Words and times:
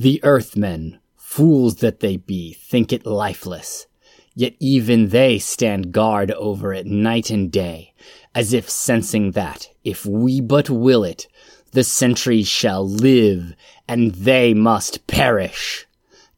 The 0.00 0.20
Earthmen, 0.22 1.00
fools 1.16 1.76
that 1.76 1.98
they 1.98 2.18
be, 2.18 2.52
think 2.52 2.92
it 2.92 3.04
lifeless. 3.04 3.88
Yet 4.36 4.54
even 4.60 5.08
they 5.08 5.40
stand 5.40 5.90
guard 5.90 6.30
over 6.30 6.72
it 6.72 6.86
night 6.86 7.30
and 7.30 7.50
day, 7.50 7.94
as 8.32 8.52
if 8.52 8.70
sensing 8.70 9.32
that, 9.32 9.70
if 9.82 10.06
we 10.06 10.40
but 10.40 10.70
will 10.70 11.02
it, 11.02 11.26
the 11.72 11.82
centuries 11.82 12.46
shall 12.46 12.88
live, 12.88 13.56
and 13.88 14.14
they 14.14 14.54
must 14.54 15.04
perish. 15.08 15.88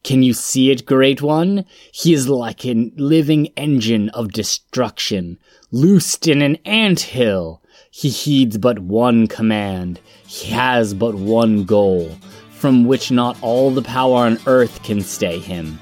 Can 0.03 0.23
you 0.23 0.33
see 0.33 0.71
it, 0.71 0.87
Great 0.87 1.21
One? 1.21 1.65
He 1.91 2.13
is 2.13 2.27
like 2.27 2.65
a 2.65 2.91
living 2.95 3.47
engine 3.55 4.09
of 4.09 4.31
destruction, 4.31 5.37
loosed 5.69 6.27
in 6.27 6.41
an 6.41 6.55
ant 6.65 7.01
hill. 7.01 7.61
He 7.91 8.09
heeds 8.09 8.57
but 8.57 8.79
one 8.79 9.27
command. 9.27 9.99
He 10.25 10.49
has 10.51 10.95
but 10.95 11.13
one 11.13 11.65
goal, 11.65 12.17
from 12.61 12.85
which 12.85 13.09
not 13.09 13.35
all 13.41 13.71
the 13.71 13.81
power 13.81 14.17
on 14.17 14.37
earth 14.45 14.83
can 14.83 15.01
stay 15.01 15.39
him. 15.39 15.79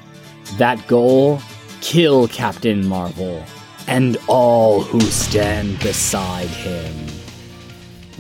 That 0.58 0.88
goal? 0.88 1.42
Kill 1.82 2.30
Captain 2.30 2.88
Marvel 2.88 3.44
and 3.88 4.16
all 4.28 4.82
who 4.82 5.02
stand 5.02 5.78
beside 5.80 6.48
him. 6.48 6.96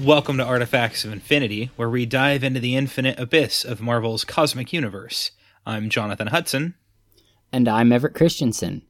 Welcome 0.03 0.35
to 0.39 0.43
Artifacts 0.43 1.05
of 1.05 1.13
Infinity, 1.13 1.71
where 1.77 1.89
we 1.89 2.05
dive 2.05 2.43
into 2.43 2.59
the 2.59 2.75
infinite 2.75 3.17
abyss 3.17 3.63
of 3.63 3.79
Marvel's 3.79 4.25
cosmic 4.25 4.73
universe. 4.73 5.31
I'm 5.65 5.89
Jonathan 5.89 6.27
Hudson. 6.27 6.76
And 7.53 7.70
I'm 7.70 7.93
Everett 7.93 8.13
Christensen. 8.13 8.81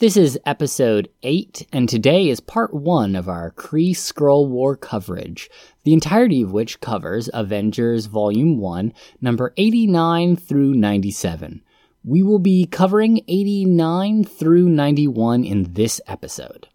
This 0.00 0.16
is 0.16 0.38
episode 0.46 1.08
8, 1.24 1.66
and 1.72 1.88
today 1.88 2.28
is 2.28 2.38
part 2.38 2.72
1 2.72 3.16
of 3.16 3.28
our 3.28 3.50
Kree 3.50 3.90
Skrull 3.90 4.46
War 4.48 4.76
coverage, 4.76 5.50
the 5.82 5.92
entirety 5.92 6.42
of 6.42 6.52
which 6.52 6.80
covers 6.80 7.28
Avengers 7.34 8.06
Volume 8.06 8.58
1, 8.58 8.92
number 9.20 9.52
89 9.56 10.36
through 10.36 10.74
97. 10.74 11.64
We 12.04 12.22
will 12.22 12.38
be 12.38 12.64
covering 12.64 13.24
89 13.26 14.22
through 14.22 14.68
91 14.68 15.42
in 15.42 15.72
this 15.72 16.00
episode. 16.06 16.68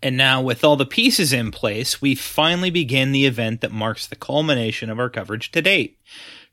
And 0.00 0.16
now, 0.16 0.40
with 0.40 0.62
all 0.62 0.76
the 0.76 0.86
pieces 0.86 1.32
in 1.32 1.50
place, 1.50 2.00
we 2.00 2.14
finally 2.14 2.70
begin 2.70 3.10
the 3.10 3.26
event 3.26 3.62
that 3.62 3.72
marks 3.72 4.06
the 4.06 4.14
culmination 4.14 4.90
of 4.90 5.00
our 5.00 5.10
coverage 5.10 5.50
to 5.50 5.60
date. 5.60 5.98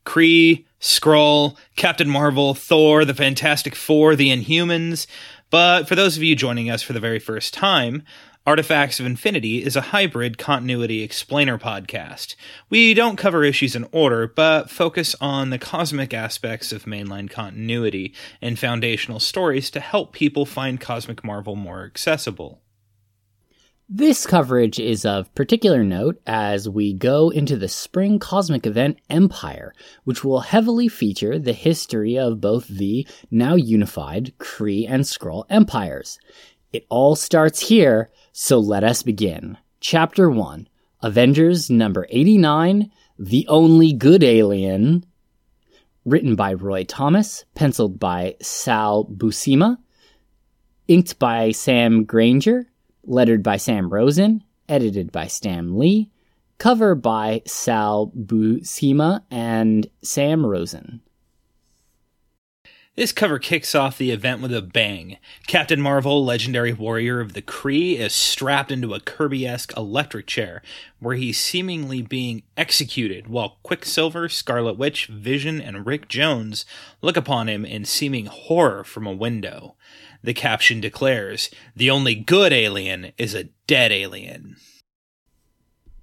Kree, 0.03 0.66
Skrull, 0.79 1.57
Captain 1.75 2.09
Marvel, 2.09 2.55
Thor, 2.55 3.05
the 3.05 3.13
Fantastic 3.13 3.75
Four, 3.75 4.16
the 4.16 4.29
Inhumans. 4.29 5.05
But 5.52 5.88
for 5.88 5.95
those 5.95 6.16
of 6.16 6.23
you 6.23 6.35
joining 6.35 6.71
us 6.71 6.81
for 6.81 6.94
the 6.94 6.99
very 6.99 7.19
first 7.19 7.53
time, 7.53 8.03
Artifacts 8.47 8.99
of 9.02 9.05
Infinity 9.05 9.63
is 9.63 9.75
a 9.75 9.81
hybrid 9.81 10.38
continuity 10.38 11.03
explainer 11.03 11.59
podcast. 11.59 12.35
We 12.69 12.94
don't 12.94 13.17
cover 13.17 13.44
issues 13.44 13.75
in 13.75 13.88
order, 13.91 14.27
but 14.27 14.69
focus 14.69 15.13
on 15.22 15.49
the 15.49 15.59
cosmic 15.59 16.13
aspects 16.13 16.72
of 16.72 16.85
mainline 16.85 17.29
continuity 17.29 18.16
and 18.41 18.57
foundational 18.57 19.19
stories 19.19 19.69
to 19.72 19.79
help 19.81 20.13
people 20.13 20.45
find 20.45 20.81
Cosmic 20.81 21.23
Marvel 21.23 21.57
more 21.57 21.83
accessible. 21.83 22.61
This 23.94 24.25
coverage 24.25 24.80
is 24.80 25.03
of 25.03 25.36
particular 25.36 25.84
note 25.84 26.22
as 26.25 26.70
we 26.70 26.94
go 26.94 27.30
into 27.30 27.58
the 27.58 27.67
spring 27.67 28.20
cosmic 28.20 28.66
event 28.66 29.00
Empire, 29.09 29.73
which 30.06 30.23
will 30.23 30.39
heavily 30.39 30.88
feature 30.88 31.38
the 31.38 31.52
history 31.52 32.17
of 32.17 32.39
both 32.39 32.69
the 32.69 33.06
now 33.30 33.56
unified 33.56 34.31
Kree 34.38 34.86
and 34.88 35.03
Skrull 35.03 35.44
empires. 35.50 36.19
It 36.72 36.86
all 36.88 37.17
starts 37.17 37.67
here, 37.67 38.09
so 38.31 38.59
let 38.59 38.86
us 38.86 39.03
begin. 39.03 39.58
Chapter 39.81 40.30
1 40.30 40.69
Avengers 41.02 41.69
number 41.69 42.08
89 42.12 42.89
The 43.19 43.45
Only 43.50 43.92
Good 43.92 44.23
Alien. 44.23 45.06
Written 46.06 46.38
by 46.38 46.53
Roy 46.53 46.86
Thomas, 46.86 47.44
penciled 47.56 48.00
by 48.00 48.38
Sal 48.42 49.03
Buscema, 49.03 49.80
inked 50.88 51.19
by 51.19 51.52
Sam 51.52 52.06
Grainger, 52.06 52.70
lettered 53.05 53.44
by 53.44 53.57
Sam 53.57 53.89
Rosen, 53.89 54.44
edited 54.69 55.12
by 55.12 55.28
Stan 55.28 55.78
Lee, 55.78 56.09
cover 56.57 56.95
by 56.95 57.41
Sal 57.45 58.12
Buscema 58.16 59.23
and 59.31 59.88
Sam 60.01 60.45
Rosen. 60.45 61.01
This 62.95 63.13
cover 63.13 63.39
kicks 63.39 63.73
off 63.73 63.97
the 63.97 64.12
event 64.12 64.41
with 64.41 64.53
a 64.53 64.62
bang. 64.62 65.17
Captain 65.47 65.79
Marvel, 65.79 66.25
legendary 66.25 66.73
warrior 66.73 67.22
of 67.22 67.31
the 67.31 67.41
Kree, 67.41 67.97
is 67.97 68.13
strapped 68.13 68.69
into 68.69 68.94
a 68.94 69.00
Kirby 69.00 69.47
esque 69.47 69.75
electric 69.78 70.28
chair, 70.28 70.62
where 71.00 71.16
he's 71.16 71.39
seemingly 71.39 72.01
being 72.01 72.44
executed, 72.57 73.28
while 73.28 73.59
Quicksilver, 73.63 74.28
Scarlet 74.28 74.78
Witch, 74.78 75.07
Vision, 75.07 75.62
and 75.62 75.85
Rick 75.85 76.09
Jones 76.09 76.66
look 77.01 77.16
upon 77.16 77.47
him 77.47 77.63
in 77.63 77.85
seeming 77.85 78.25
horror 78.25 78.83
from 78.83 79.07
a 79.07 79.13
window. 79.13 79.75
The 80.23 80.33
caption 80.33 80.81
declares 80.81 81.49
The 81.75 81.89
only 81.89 82.15
good 82.15 82.53
alien 82.53 83.11
is 83.17 83.33
a 83.33 83.49
dead 83.67 83.91
alien. 83.91 84.57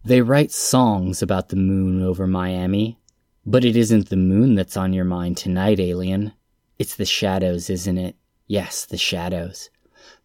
They 0.05 0.23
write 0.23 0.51
songs 0.51 1.23
about 1.23 1.51
the 1.51 1.57
moon 1.57 2.03
over 2.03 2.27
Miami, 2.27 2.99
but 3.45 3.65
it 3.65 3.77
isn't 3.77 4.09
the 4.09 4.17
moon 4.17 4.55
that's 4.55 4.77
on 4.77 4.93
your 4.93 5.05
mind 5.05 5.37
tonight, 5.37 5.81
alien. 5.81 6.33
It's 6.79 6.97
the 6.97 7.05
shadows, 7.05 7.69
isn't 7.69 7.99
it? 7.99 8.17
Yes, 8.47 8.87
the 8.87 8.97
shadows. 8.97 9.71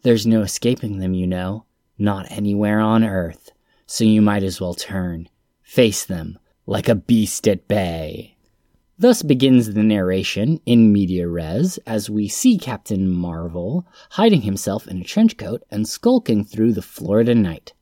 There's 0.03 0.25
no 0.25 0.41
escaping 0.41 0.99
them, 0.99 1.13
you 1.13 1.27
know. 1.27 1.65
Not 1.97 2.31
anywhere 2.31 2.79
on 2.79 3.03
Earth. 3.03 3.51
So 3.85 4.03
you 4.03 4.21
might 4.21 4.43
as 4.43 4.59
well 4.59 4.73
turn. 4.73 5.29
Face 5.61 6.05
them, 6.05 6.39
like 6.65 6.89
a 6.89 6.95
beast 6.95 7.47
at 7.47 7.67
bay. 7.67 8.37
Thus 8.97 9.23
begins 9.23 9.73
the 9.73 9.83
narration 9.83 10.59
in 10.65 10.93
media 10.93 11.27
res 11.27 11.79
as 11.87 12.09
we 12.09 12.27
see 12.27 12.57
Captain 12.57 13.09
Marvel 13.09 13.87
hiding 14.11 14.41
himself 14.43 14.87
in 14.87 15.01
a 15.01 15.03
trench 15.03 15.35
coat 15.35 15.63
and 15.71 15.87
skulking 15.87 16.43
through 16.45 16.73
the 16.73 16.81
Florida 16.81 17.33
night. 17.33 17.73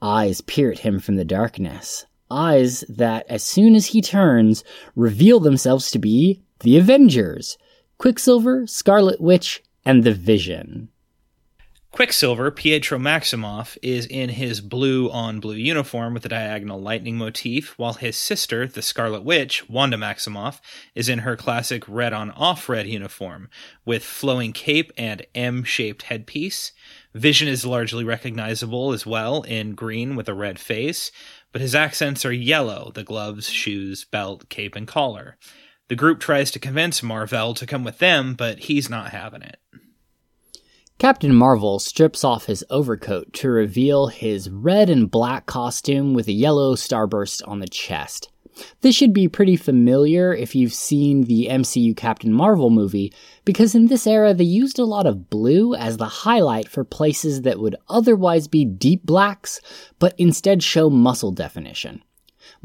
Eyes 0.00 0.40
peer 0.42 0.70
at 0.70 0.80
him 0.80 1.00
from 1.00 1.16
the 1.16 1.24
darkness. 1.24 2.06
Eyes 2.30 2.84
that, 2.88 3.26
as 3.28 3.42
soon 3.42 3.74
as 3.74 3.86
he 3.86 4.00
turns, 4.00 4.62
reveal 4.94 5.40
themselves 5.40 5.90
to 5.90 5.98
be 5.98 6.40
the 6.60 6.76
Avengers 6.76 7.58
Quicksilver, 7.98 8.66
Scarlet 8.66 9.20
Witch, 9.20 9.62
and 9.84 10.04
the 10.04 10.12
Vision. 10.12 10.90
Quicksilver, 11.96 12.50
Pietro 12.50 12.98
Maximoff, 12.98 13.78
is 13.82 14.04
in 14.04 14.28
his 14.28 14.60
blue 14.60 15.10
on 15.10 15.40
blue 15.40 15.54
uniform 15.54 16.12
with 16.12 16.24
the 16.24 16.28
diagonal 16.28 16.78
lightning 16.78 17.16
motif, 17.16 17.72
while 17.78 17.94
his 17.94 18.18
sister, 18.18 18.66
the 18.66 18.82
Scarlet 18.82 19.24
Witch, 19.24 19.66
Wanda 19.66 19.96
Maximoff, 19.96 20.60
is 20.94 21.08
in 21.08 21.20
her 21.20 21.36
classic 21.36 21.84
red 21.88 22.12
on 22.12 22.32
off 22.32 22.68
red 22.68 22.86
uniform 22.86 23.48
with 23.86 24.04
flowing 24.04 24.52
cape 24.52 24.92
and 24.98 25.24
M 25.34 25.64
shaped 25.64 26.02
headpiece. 26.02 26.72
Vision 27.14 27.48
is 27.48 27.64
largely 27.64 28.04
recognizable 28.04 28.92
as 28.92 29.06
well 29.06 29.40
in 29.44 29.74
green 29.74 30.16
with 30.16 30.28
a 30.28 30.34
red 30.34 30.58
face, 30.58 31.10
but 31.50 31.62
his 31.62 31.74
accents 31.74 32.26
are 32.26 32.30
yellow 32.32 32.92
the 32.94 33.04
gloves, 33.04 33.48
shoes, 33.48 34.04
belt, 34.04 34.50
cape, 34.50 34.76
and 34.76 34.86
collar. 34.86 35.38
The 35.88 35.96
group 35.96 36.20
tries 36.20 36.50
to 36.50 36.58
convince 36.58 37.02
Mar-Vell 37.02 37.54
to 37.54 37.66
come 37.66 37.84
with 37.84 38.00
them, 38.00 38.34
but 38.34 38.58
he's 38.58 38.90
not 38.90 39.12
having 39.12 39.40
it. 39.40 39.58
Captain 40.98 41.34
Marvel 41.34 41.78
strips 41.78 42.24
off 42.24 42.46
his 42.46 42.64
overcoat 42.70 43.30
to 43.34 43.50
reveal 43.50 44.06
his 44.06 44.48
red 44.48 44.88
and 44.88 45.10
black 45.10 45.44
costume 45.44 46.14
with 46.14 46.26
a 46.26 46.32
yellow 46.32 46.74
starburst 46.74 47.46
on 47.46 47.58
the 47.58 47.68
chest. 47.68 48.30
This 48.80 48.94
should 48.94 49.12
be 49.12 49.28
pretty 49.28 49.56
familiar 49.56 50.34
if 50.34 50.54
you've 50.54 50.72
seen 50.72 51.24
the 51.24 51.48
MCU 51.50 51.94
Captain 51.94 52.32
Marvel 52.32 52.70
movie, 52.70 53.12
because 53.44 53.74
in 53.74 53.88
this 53.88 54.06
era 54.06 54.32
they 54.32 54.44
used 54.44 54.78
a 54.78 54.86
lot 54.86 55.06
of 55.06 55.28
blue 55.28 55.74
as 55.74 55.98
the 55.98 56.06
highlight 56.06 56.66
for 56.66 56.82
places 56.82 57.42
that 57.42 57.60
would 57.60 57.76
otherwise 57.90 58.48
be 58.48 58.64
deep 58.64 59.02
blacks, 59.04 59.60
but 59.98 60.14
instead 60.16 60.62
show 60.62 60.88
muscle 60.88 61.30
definition. 61.30 62.02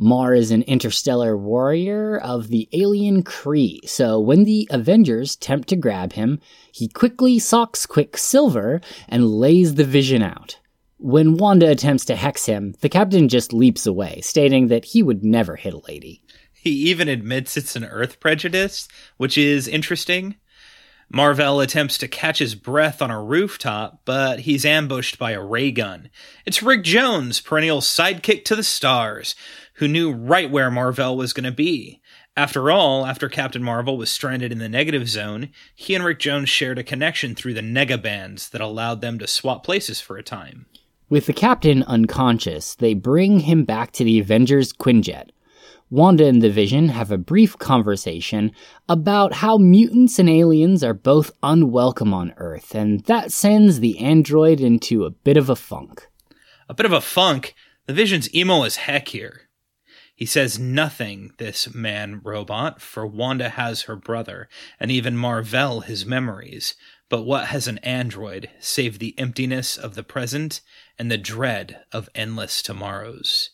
Mar 0.04 0.34
is 0.34 0.50
an 0.50 0.64
interstellar 0.64 1.38
warrior 1.38 2.18
of 2.18 2.48
the 2.48 2.68
alien 2.74 3.22
Kree, 3.22 3.88
so 3.88 4.20
when 4.20 4.46
the 4.46 4.68
Avengers 4.72 5.36
attempt 5.36 5.70
to 5.70 5.76
grab 5.76 6.14
him, 6.14 6.40
he 6.72 6.88
quickly 6.88 7.38
socks 7.38 7.86
Quicksilver 7.86 8.82
and 9.08 9.30
lays 9.30 9.76
the 9.76 9.84
vision 9.84 10.24
out. 10.24 10.58
When 10.98 11.38
Wanda 11.38 11.70
attempts 11.70 12.06
to 12.06 12.16
hex 12.16 12.48
him, 12.48 12.74
the 12.82 12.90
captain 12.90 13.30
just 13.30 13.54
leaps 13.54 13.86
away, 13.86 14.22
stating 14.22 14.70
that 14.70 14.86
he 14.86 15.04
would 15.04 15.24
never 15.24 15.56
hit 15.56 15.76
a 15.76 15.82
lady. 15.88 16.24
He 16.52 16.72
even 16.90 17.08
admits 17.08 17.56
it's 17.56 17.76
an 17.76 17.86
Earth 17.86 18.20
prejudice, 18.20 18.88
which 19.18 19.38
is 19.38 19.68
interesting. 19.68 20.36
Mar-Vell 21.14 21.60
attempts 21.60 21.98
to 21.98 22.08
catch 22.08 22.40
his 22.40 22.56
breath 22.56 23.02
on 23.02 23.12
a 23.12 23.22
rooftop, 23.22 24.02
but 24.06 24.42
he's 24.42 24.64
ambushed 24.64 25.20
by 25.20 25.32
a 25.32 25.44
ray 25.44 25.70
gun. 25.70 26.10
It's 26.46 26.64
Rick 26.64 26.86
Jones, 26.86 27.42
perennial 27.42 27.82
sidekick 27.82 28.46
to 28.46 28.56
the 28.56 28.64
stars, 28.64 29.36
who 29.76 29.90
knew 29.90 30.14
right 30.14 30.50
where 30.50 30.72
Mar-Vell 30.72 31.18
was 31.18 31.34
going 31.34 31.44
to 31.44 31.52
be. 31.52 32.02
After 32.38 32.72
all, 32.72 33.06
after 33.06 33.28
Captain 33.28 33.62
Marvel 33.62 33.98
was 33.98 34.10
stranded 34.10 34.54
in 34.54 34.60
the 34.60 34.70
negative 34.70 35.10
zone, 35.10 35.50
he 35.76 35.96
and 35.96 36.06
Rick 36.06 36.20
Jones 36.20 36.48
shared 36.48 36.80
a 36.80 36.84
connection 36.84 37.36
through 37.36 37.56
the 37.56 37.62
negabands 37.62 38.50
that 38.52 38.62
allowed 38.62 39.02
them 39.02 39.20
to 39.20 39.28
swap 39.28 39.66
places 39.66 40.00
for 40.00 40.16
a 40.16 40.24
time. 40.24 40.66
With 41.10 41.26
the 41.26 41.34
captain 41.34 41.84
unconscious, 41.84 42.76
they 42.76 42.94
bring 42.94 43.42
him 43.42 43.66
back 43.66 43.92
to 43.94 44.06
the 44.06 44.18
Avengers 44.20 44.72
Quinjet. 44.72 45.32
Wanda 45.92 46.26
and 46.26 46.42
the 46.42 46.50
Vision 46.50 46.88
have 46.88 47.12
a 47.12 47.18
brief 47.18 47.58
conversation 47.58 48.54
about 48.88 49.34
how 49.34 49.58
mutants 49.58 50.20
and 50.20 50.30
aliens 50.30 50.86
are 50.86 50.94
both 50.94 51.34
unwelcome 51.44 52.14
on 52.14 52.34
Earth, 52.38 52.74
and 52.74 53.02
that 53.08 53.34
sends 53.34 53.82
the 53.82 54.00
android 54.00 54.62
into 54.62 55.04
a 55.04 55.10
bit 55.10 55.36
of 55.36 55.50
a 55.50 55.56
funk. 55.58 56.08
A 56.70 56.74
bit 56.74 56.86
of 56.86 56.94
a 56.94 57.02
funk? 57.02 57.54
The 57.88 57.94
Vision's 57.94 58.34
emo 58.34 58.64
as 58.64 58.78
heck 58.78 59.10
here. 59.10 59.50
He 60.16 60.26
says 60.26 60.58
nothing, 60.58 61.34
this 61.40 61.74
man 61.74 62.22
robot, 62.24 62.82
for 62.82 63.06
Wanda 63.06 63.50
has 63.50 63.82
her 63.82 63.98
brother, 63.98 64.48
and 64.80 64.92
even 64.92 65.18
Mar-Vell 65.18 65.82
his 65.82 66.06
memories. 66.06 66.74
But 67.10 67.24
what 67.24 67.48
has 67.48 67.68
an 67.68 67.80
android 67.80 68.50
save 68.62 69.00
the 69.00 69.14
emptiness 69.20 69.78
of 69.78 69.96
the 69.96 70.04
present 70.04 70.62
and 70.98 71.12
the 71.12 71.18
dread 71.18 71.82
of 71.92 72.08
endless 72.16 72.62
tomorrows? 72.62 73.50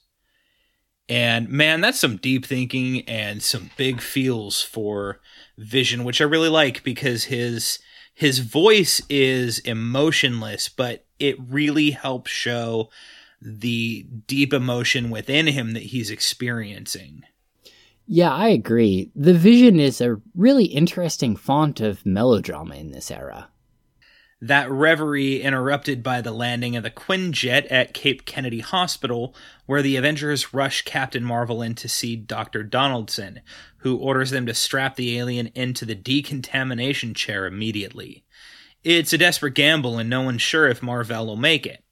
And 1.10 1.50
man, 1.50 1.82
that's 1.82 2.00
some 2.00 2.18
deep 2.18 2.46
thinking 2.46 3.02
and 3.08 3.42
some 3.42 3.72
big 3.78 4.02
feels 4.02 4.62
for 4.62 5.20
Vision, 5.58 6.04
which 6.04 6.22
I 6.22 6.26
really 6.26 6.50
like 6.50 6.84
because 6.84 7.26
his 7.26 7.80
his 8.14 8.40
voice 8.40 9.02
is 9.10 9.60
emotionless, 9.60 10.70
but 10.70 11.06
it 11.20 11.38
really 11.40 11.92
helps 11.92 12.32
show 12.32 12.90
the 13.42 14.08
deep 14.26 14.54
emotion 14.54 15.10
within 15.10 15.48
him 15.48 15.74
that 15.74 15.84
he's 15.84 16.10
experiencing. 16.10 17.24
Yeah, 18.08 18.34
I 18.34 18.48
agree. 18.48 19.12
The 19.16 19.34
Vision 19.34 19.80
is 19.80 20.02
a 20.02 20.20
really 20.34 20.66
interesting 20.66 21.36
font 21.36 21.80
of 21.80 22.06
melodrama 22.06 22.76
in 22.76 22.92
this 22.92 23.12
era. 23.12 23.50
That 24.40 24.70
reverie 24.70 25.42
interrupted 25.42 26.04
by 26.04 26.22
the 26.22 26.32
landing 26.32 26.76
of 26.76 26.84
the 26.84 26.92
Quinjet 26.92 27.66
at 27.72 27.96
Cape 27.96 28.24
Kennedy 28.26 28.60
Hospital, 28.60 29.34
where 29.66 29.82
the 29.82 29.96
Avengers 29.96 30.54
rush 30.54 30.84
Captain 30.84 31.24
Marvel 31.24 31.64
in 31.64 31.74
to 31.74 31.90
see 31.90 32.16
Dr. 32.16 32.62
Donaldson, 32.62 33.42
who 33.78 33.98
orders 33.98 34.30
them 34.30 34.46
to 34.46 34.54
strap 34.54 34.96
the 34.96 35.18
alien 35.18 35.48
into 35.56 35.86
the 35.86 35.96
decontamination 35.96 37.16
chair 37.16 37.48
immediately. 37.48 38.26
It's 38.84 39.12
a 39.12 39.18
desperate 39.18 39.56
gamble, 39.56 39.98
and 39.98 40.08
no 40.08 40.22
one's 40.22 40.44
sure 40.44 40.68
if 40.68 40.84
Mar-Vell 40.84 41.26
will 41.26 41.36
make 41.36 41.66
it. 41.66 41.84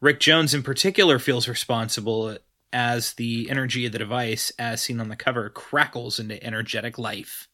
Rick 0.00 0.18
Jones, 0.18 0.54
in 0.54 0.64
particular, 0.64 1.20
feels 1.20 1.46
responsible 1.46 2.36
as 2.72 3.14
the 3.14 3.48
energy 3.48 3.86
of 3.86 3.92
the 3.92 4.00
device, 4.00 4.50
as 4.58 4.82
seen 4.82 4.98
on 4.98 5.08
the 5.08 5.14
cover, 5.14 5.48
crackles 5.50 6.18
into 6.18 6.42
energetic 6.42 6.98
life. 6.98 7.46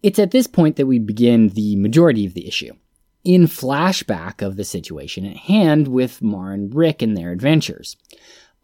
It's 0.00 0.20
at 0.20 0.30
this 0.30 0.46
point 0.46 0.76
that 0.76 0.86
we 0.86 1.00
begin 1.00 1.48
the 1.48 1.74
majority 1.74 2.24
of 2.24 2.34
the 2.34 2.46
issue 2.46 2.74
in 3.24 3.42
flashback 3.42 4.42
of 4.42 4.56
the 4.56 4.64
situation 4.64 5.24
at 5.24 5.36
hand 5.36 5.88
with 5.88 6.22
Mar 6.22 6.52
and 6.52 6.74
Rick 6.74 7.02
and 7.02 7.16
their 7.16 7.32
adventures. 7.32 7.96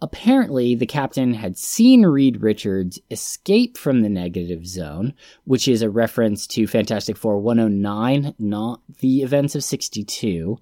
Apparently, 0.03 0.75
the 0.75 0.87
captain 0.87 1.35
had 1.35 1.57
seen 1.57 2.05
Reed 2.05 2.43
Richards 2.43 2.99
escape 3.11 3.79
from 3.79 4.03
the 4.03 4.09
negative 4.09 4.67
zone, 4.67 5.15
which 5.45 5.67
is 5.67 5.83
a 5.83 5.89
reference 5.89 6.47
to 6.49 6.67
Fantastic 6.67 7.17
Four 7.17 7.39
109, 7.39 8.35
not 8.39 8.83
the 9.01 9.23
events 9.23 9.55
of 9.55 9.65
62. 9.65 10.59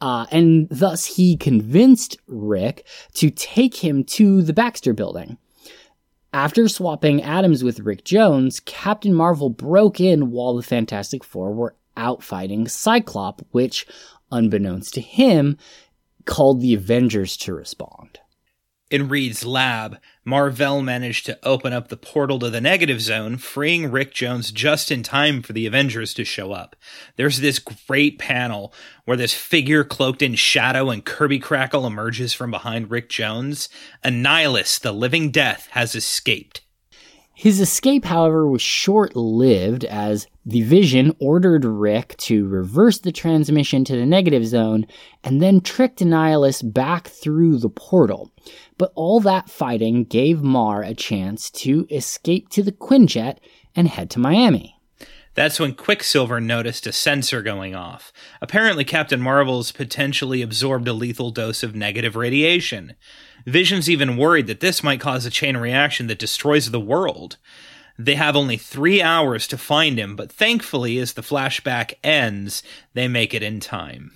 Uh, 0.00 0.26
and 0.30 0.68
thus 0.70 1.16
he 1.16 1.36
convinced 1.36 2.18
Rick 2.26 2.86
to 3.14 3.30
take 3.30 3.76
him 3.76 4.04
to 4.04 4.42
the 4.42 4.52
Baxter 4.52 4.92
building. 4.92 5.38
After 6.34 6.68
swapping 6.68 7.22
atoms 7.22 7.62
with 7.62 7.80
Rick 7.80 8.04
Jones, 8.04 8.60
Captain 8.60 9.14
Marvel 9.14 9.48
broke 9.48 10.00
in 10.00 10.30
while 10.30 10.56
the 10.56 10.62
Fantastic 10.62 11.22
Four 11.22 11.54
were 11.54 11.76
out 11.96 12.22
fighting 12.22 12.68
Cyclop, 12.68 13.46
which, 13.50 13.86
unbeknownst 14.30 14.94
to 14.94 15.00
him, 15.00 15.56
called 16.24 16.60
the 16.60 16.74
Avengers 16.74 17.36
to 17.38 17.54
respond. 17.54 18.20
In 18.90 19.08
Reed's 19.08 19.44
lab, 19.44 19.98
Mar-Vell 20.24 20.82
managed 20.82 21.26
to 21.26 21.38
open 21.42 21.72
up 21.72 21.88
the 21.88 21.96
portal 21.96 22.38
to 22.38 22.50
the 22.50 22.60
negative 22.60 23.00
zone, 23.00 23.38
freeing 23.38 23.90
Rick 23.90 24.12
Jones 24.12 24.52
just 24.52 24.90
in 24.92 25.02
time 25.02 25.42
for 25.42 25.52
the 25.52 25.66
Avengers 25.66 26.14
to 26.14 26.24
show 26.24 26.52
up. 26.52 26.76
There's 27.16 27.40
this 27.40 27.58
great 27.58 28.18
panel 28.18 28.72
where 29.04 29.16
this 29.16 29.34
figure 29.34 29.84
cloaked 29.84 30.22
in 30.22 30.34
shadow 30.34 30.90
and 30.90 31.04
Kirby 31.04 31.38
Crackle 31.38 31.86
emerges 31.86 32.34
from 32.34 32.50
behind 32.50 32.90
Rick 32.90 33.08
Jones. 33.08 33.68
Annihilus, 34.04 34.78
the 34.78 34.92
living 34.92 35.30
death, 35.30 35.66
has 35.72 35.94
escaped. 35.94 36.60
His 37.34 37.60
escape, 37.60 38.04
however, 38.04 38.48
was 38.48 38.62
short 38.62 39.16
lived 39.16 39.84
as 39.84 40.28
the 40.46 40.62
Vision 40.62 41.14
ordered 41.18 41.64
Rick 41.64 42.16
to 42.18 42.46
reverse 42.46 42.98
the 42.98 43.10
transmission 43.10 43.84
to 43.84 43.96
the 43.96 44.06
negative 44.06 44.46
zone 44.46 44.86
and 45.24 45.42
then 45.42 45.60
tricked 45.60 46.00
Annihilus 46.00 46.62
back 46.62 47.08
through 47.08 47.58
the 47.58 47.68
portal. 47.68 48.30
But 48.78 48.92
all 48.94 49.18
that 49.20 49.50
fighting 49.50 50.04
gave 50.04 50.42
Mar 50.42 50.82
a 50.82 50.94
chance 50.94 51.50
to 51.50 51.86
escape 51.90 52.50
to 52.50 52.62
the 52.62 52.72
Quinjet 52.72 53.38
and 53.74 53.88
head 53.88 54.10
to 54.10 54.20
Miami. 54.20 54.78
That's 55.34 55.58
when 55.58 55.74
Quicksilver 55.74 56.40
noticed 56.40 56.86
a 56.86 56.92
sensor 56.92 57.42
going 57.42 57.74
off. 57.74 58.12
Apparently, 58.40 58.84
Captain 58.84 59.20
Marvel's 59.20 59.72
potentially 59.72 60.42
absorbed 60.42 60.86
a 60.86 60.92
lethal 60.92 61.32
dose 61.32 61.64
of 61.64 61.74
negative 61.74 62.14
radiation. 62.14 62.94
Vision's 63.46 63.90
even 63.90 64.16
worried 64.16 64.46
that 64.46 64.60
this 64.60 64.82
might 64.82 65.00
cause 65.00 65.26
a 65.26 65.30
chain 65.30 65.56
reaction 65.56 66.06
that 66.06 66.18
destroys 66.18 66.70
the 66.70 66.80
world. 66.80 67.36
They 67.98 68.14
have 68.14 68.36
only 68.36 68.56
three 68.56 69.02
hours 69.02 69.46
to 69.48 69.58
find 69.58 69.98
him, 69.98 70.16
but 70.16 70.32
thankfully, 70.32 70.98
as 70.98 71.12
the 71.12 71.22
flashback 71.22 71.94
ends, 72.02 72.62
they 72.94 73.06
make 73.06 73.34
it 73.34 73.42
in 73.42 73.60
time. 73.60 74.12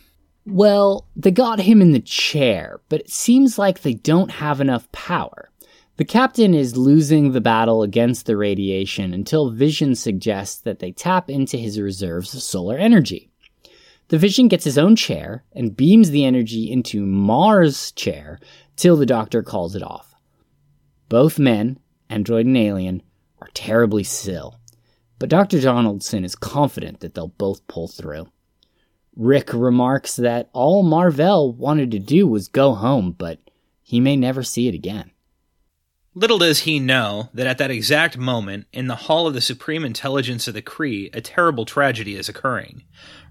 Well, 0.47 1.07
they 1.15 1.31
got 1.31 1.61
him 1.61 1.83
in 1.83 1.93
the 1.93 2.01
chair, 2.01 2.81
but 2.89 3.01
it 3.01 3.11
seems 3.11 3.59
like 3.59 3.83
they 3.83 3.95
don't 3.95 4.31
have 4.31 4.61
enough 4.61 4.91
power. 4.93 5.51
The 5.99 6.05
captain 6.05 6.55
is 6.55 6.77
losing 6.77 7.33
the 7.33 7.41
battle 7.41 7.83
against 7.83 8.27
the 8.27 8.37
radiation 8.37 9.13
until 9.13 9.51
Vision 9.51 9.95
suggests 9.95 10.61
that 10.63 10.79
they 10.79 10.93
tap 10.93 11.29
into 11.29 11.57
his 11.57 11.81
reserves 11.81 12.33
of 12.35 12.43
solar 12.43 12.79
energy. 12.79 13.31
The 14.09 14.19
Vision 14.19 14.49
gets 14.49 14.65
his 14.65 14.79
own 14.79 14.97
chair 14.97 15.45
and 15.53 15.77
beams 15.77 16.11
the 16.11 16.25
energy 16.25 16.71
into 16.71 17.05
Mar's 17.05 17.93
chair 17.93 18.39
till 18.79 18.97
the 18.97 19.05
doctor 19.05 19.43
calls 19.43 19.75
it 19.75 19.83
off. 19.83 20.15
Both 21.09 21.39
men, 21.39 21.79
android 22.09 22.47
and 22.47 22.57
alien, 22.57 23.03
are 23.41 23.51
terribly 23.53 24.05
still, 24.05 24.59
but 25.19 25.29
Dr. 25.29 25.61
Donaldson 25.61 26.25
is 26.25 26.35
confident 26.35 27.01
that 27.01 27.15
they'll 27.15 27.29
both 27.29 27.67
pull 27.67 27.89
through. 27.89 28.29
Rick 29.17 29.53
remarks 29.53 30.15
that 30.17 30.49
all 30.53 30.85
Mar-Vell 30.85 31.53
wanted 31.53 31.91
to 31.91 31.99
do 31.99 32.27
was 32.27 32.47
go 32.49 32.75
home, 32.75 33.11
but 33.11 33.41
he 33.83 34.01
may 34.01 34.17
never 34.17 34.43
see 34.45 34.69
it 34.69 34.75
again. 34.75 35.11
Little 36.15 36.39
does 36.39 36.61
he 36.61 36.79
know 36.79 37.31
that 37.35 37.47
at 37.47 37.59
that 37.59 37.71
exact 37.71 38.17
moment, 38.17 38.67
in 38.73 38.87
the 38.87 38.95
hall 38.95 39.27
of 39.27 39.35
the 39.35 39.41
Supreme 39.41 39.85
Intelligence 39.85 40.47
of 40.49 40.55
the 40.55 40.63
Kree, 40.63 41.15
a 41.15 41.21
terrible 41.21 41.65
tragedy 41.65 42.15
is 42.15 42.29
occurring. 42.29 42.85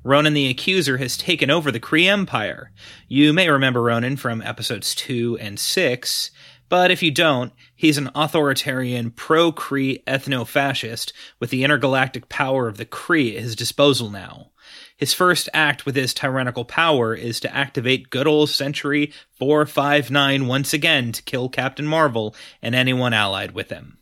Ronan 0.08 0.34
the 0.34 0.50
Accuser 0.50 0.96
has 1.00 1.18
taken 1.18 1.50
over 1.52 1.70
the 1.70 1.82
Kree 1.82 2.06
Empire. 2.06 2.72
You 3.10 3.34
may 3.34 3.50
remember 3.50 3.84
Ronan 3.84 4.16
from 4.16 4.42
episodes 4.42 4.96
2 4.96 5.38
and 5.42 5.60
6, 5.60 6.32
but 6.70 6.92
if 6.92 7.04
you 7.04 7.12
don't, 7.12 7.52
he's 7.76 7.98
an 7.98 8.10
authoritarian 8.16 9.12
pro 9.12 9.52
Kree 9.52 10.02
ethno 10.06 10.48
fascist 10.48 11.12
with 11.42 11.50
the 11.50 11.66
intergalactic 11.66 12.30
power 12.30 12.70
of 12.70 12.78
the 12.78 12.86
Kree 12.86 13.36
at 13.36 13.42
his 13.42 13.54
disposal 13.54 14.10
now. 14.10 14.52
His 14.96 15.14
first 15.14 15.50
act 15.54 15.86
with 15.86 15.98
his 15.98 16.14
tyrannical 16.14 16.64
power 16.64 17.14
is 17.14 17.42
to 17.42 17.54
activate 17.54 18.10
good 18.10 18.28
old 18.28 18.50
Sentry 18.50 19.12
459 19.34 20.48
once 20.48 20.74
again 20.74 21.12
to 21.12 21.22
kill 21.24 21.50
Captain 21.50 21.86
Marvel 21.86 22.34
and 22.62 22.74
anyone 22.74 23.12
allied 23.12 23.52
with 23.52 23.70
him. 23.70 23.98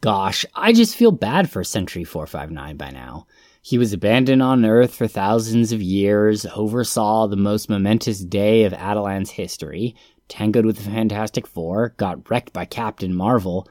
Gosh, 0.00 0.44
I 0.54 0.72
just 0.72 0.96
feel 0.96 1.12
bad 1.12 1.48
for 1.48 1.62
Sentry 1.62 2.02
459 2.02 2.76
by 2.76 2.90
now. 2.90 3.26
He 3.66 3.78
was 3.78 3.94
abandoned 3.94 4.42
on 4.42 4.62
Earth 4.66 4.94
for 4.94 5.08
thousands 5.08 5.72
of 5.72 5.80
years, 5.80 6.44
oversaw 6.54 7.26
the 7.26 7.36
most 7.36 7.70
momentous 7.70 8.18
day 8.18 8.64
of 8.64 8.74
Attilan's 8.74 9.30
history, 9.30 9.96
tangled 10.28 10.66
with 10.66 10.76
the 10.76 10.90
Fantastic 10.90 11.46
Four, 11.46 11.94
got 11.96 12.28
wrecked 12.28 12.52
by 12.52 12.66
Captain 12.66 13.14
Marvel, 13.14 13.66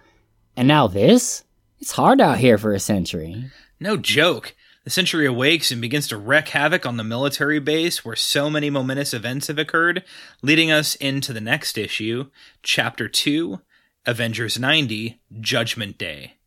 and 0.57 0.67
now 0.67 0.87
this? 0.87 1.43
It's 1.79 1.91
hard 1.91 2.19
out 2.19 2.39
here 2.39 2.57
for 2.57 2.73
a 2.73 2.79
Sentry. 2.79 3.51
No 3.79 3.95
joke. 3.95 4.55
The 4.83 4.89
Sentry 4.89 5.27
awakes 5.27 5.71
and 5.71 5.79
begins 5.79 6.07
to 6.07 6.17
wreak 6.17 6.49
havoc 6.49 6.87
on 6.87 6.97
the 6.97 7.03
military 7.03 7.59
base 7.59 8.03
where 8.03 8.15
so 8.15 8.49
many 8.49 8.71
momentous 8.71 9.13
events 9.13 9.45
have 9.45 9.59
occurred, 9.59 10.03
leading 10.41 10.71
us 10.71 10.95
into 10.95 11.33
the 11.33 11.39
next 11.39 11.77
issue, 11.77 12.31
Chapter 12.63 13.07
2, 13.07 13.61
Avengers 14.07 14.57
90, 14.57 15.21
Judgment 15.39 15.99
Day. 15.99 16.37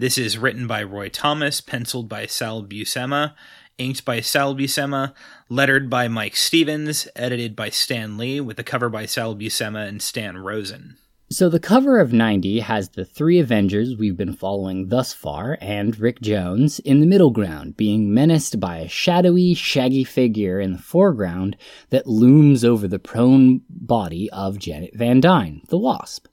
This 0.00 0.16
is 0.16 0.38
written 0.38 0.66
by 0.66 0.82
Roy 0.82 1.10
Thomas, 1.10 1.60
penciled 1.60 2.08
by 2.08 2.24
Sal 2.24 2.64
Buscema, 2.64 3.34
inked 3.76 4.02
by 4.02 4.20
Sal 4.20 4.54
Buscema, 4.54 5.12
lettered 5.50 5.90
by 5.90 6.08
Mike 6.08 6.36
Stevens, 6.36 7.06
edited 7.14 7.54
by 7.54 7.68
Stan 7.68 8.16
Lee, 8.16 8.40
with 8.40 8.56
the 8.56 8.64
cover 8.64 8.88
by 8.88 9.04
Sal 9.04 9.36
Buscema 9.36 9.86
and 9.86 10.00
Stan 10.00 10.38
Rosen. 10.38 10.96
So 11.28 11.50
the 11.50 11.60
cover 11.60 12.00
of 12.00 12.14
90 12.14 12.60
has 12.60 12.88
the 12.88 13.04
three 13.04 13.38
Avengers 13.38 13.94
we've 13.94 14.16
been 14.16 14.32
following 14.32 14.88
thus 14.88 15.12
far 15.12 15.58
and 15.60 16.00
Rick 16.00 16.22
Jones 16.22 16.78
in 16.78 17.00
the 17.00 17.06
middle 17.06 17.30
ground, 17.30 17.76
being 17.76 18.14
menaced 18.14 18.58
by 18.58 18.78
a 18.78 18.88
shadowy, 18.88 19.52
shaggy 19.52 20.04
figure 20.04 20.60
in 20.60 20.72
the 20.72 20.78
foreground 20.78 21.58
that 21.90 22.06
looms 22.06 22.64
over 22.64 22.88
the 22.88 22.98
prone 22.98 23.60
body 23.68 24.30
of 24.30 24.58
Janet 24.58 24.94
Van 24.94 25.20
Dyne, 25.20 25.60
the 25.68 25.76
Wasp. 25.76 26.26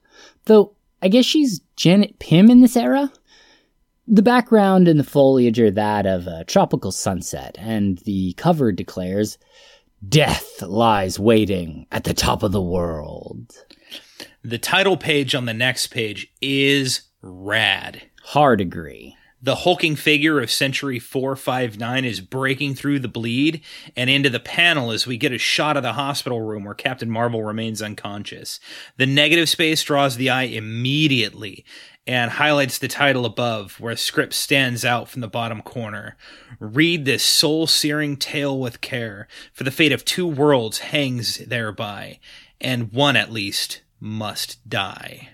Though 0.46 0.78
I 1.02 1.10
guess 1.10 1.26
she's 1.26 1.60
Janet 1.76 2.18
Pym 2.20 2.50
in 2.50 2.62
this 2.62 2.78
era? 2.78 3.12
The 4.10 4.22
background 4.22 4.88
and 4.88 4.98
the 4.98 5.04
foliage 5.04 5.60
are 5.60 5.72
that 5.72 6.06
of 6.06 6.28
a 6.28 6.46
tropical 6.46 6.94
sunset, 6.94 7.58
and 7.60 7.98
the 8.00 8.32
cover 8.38 8.72
declares, 8.72 9.38
Death 10.08 10.62
lies 10.62 11.20
waiting 11.20 11.88
at 11.92 12.06
the 12.06 12.14
top 12.14 12.42
of 12.42 12.54
the 12.54 12.62
world. 12.62 13.52
The 14.44 14.60
title 14.60 14.96
page 14.96 15.36
on 15.36 15.44
the 15.44 15.54
next 15.54 15.88
page 15.88 16.32
is 16.42 17.02
rad. 17.22 18.04
Hard 18.24 18.62
agree. 18.62 19.18
The 19.42 19.56
hulking 19.56 19.96
figure 19.98 20.40
of 20.40 20.50
Sentry 20.50 21.00
459 21.00 22.06
is 22.06 22.22
breaking 22.22 22.76
through 22.76 23.00
the 23.00 23.08
bleed 23.08 23.62
and 23.96 24.10
into 24.10 24.30
the 24.30 24.40
panel 24.40 24.92
as 24.92 25.06
we 25.06 25.18
get 25.18 25.32
a 25.32 25.38
shot 25.38 25.78
of 25.78 25.84
the 25.84 25.94
hospital 25.94 26.42
room 26.42 26.64
where 26.64 26.74
Captain 26.74 27.10
Marvel 27.10 27.44
remains 27.44 27.82
unconscious. 27.82 28.60
The 28.96 29.06
negative 29.06 29.50
space 29.50 29.84
draws 29.84 30.16
the 30.16 30.30
eye 30.30 30.44
immediately 30.44 31.66
and 32.08 32.32
highlights 32.32 32.78
the 32.78 32.88
title 32.88 33.26
above 33.26 33.80
where 33.80 33.94
a 33.94 33.98
script 33.98 34.34
stands 34.34 34.86
out 34.86 35.10
from 35.10 35.22
the 35.22 35.28
bottom 35.28 35.62
corner. 35.62 36.16
Read 36.60 37.04
this 37.04 37.24
soul 37.24 37.68
searing 37.68 38.16
tale 38.16 38.58
with 38.58 38.82
care, 38.82 39.28
for 39.52 39.66
the 39.66 39.72
fate 39.72 39.92
of 39.92 40.06
two 40.06 40.26
worlds 40.26 40.80
hangs 40.80 41.38
thereby, 41.40 42.20
and 42.62 42.94
one 42.94 43.16
at 43.18 43.32
least 43.32 43.82
must 44.00 44.68
die. 44.68 45.30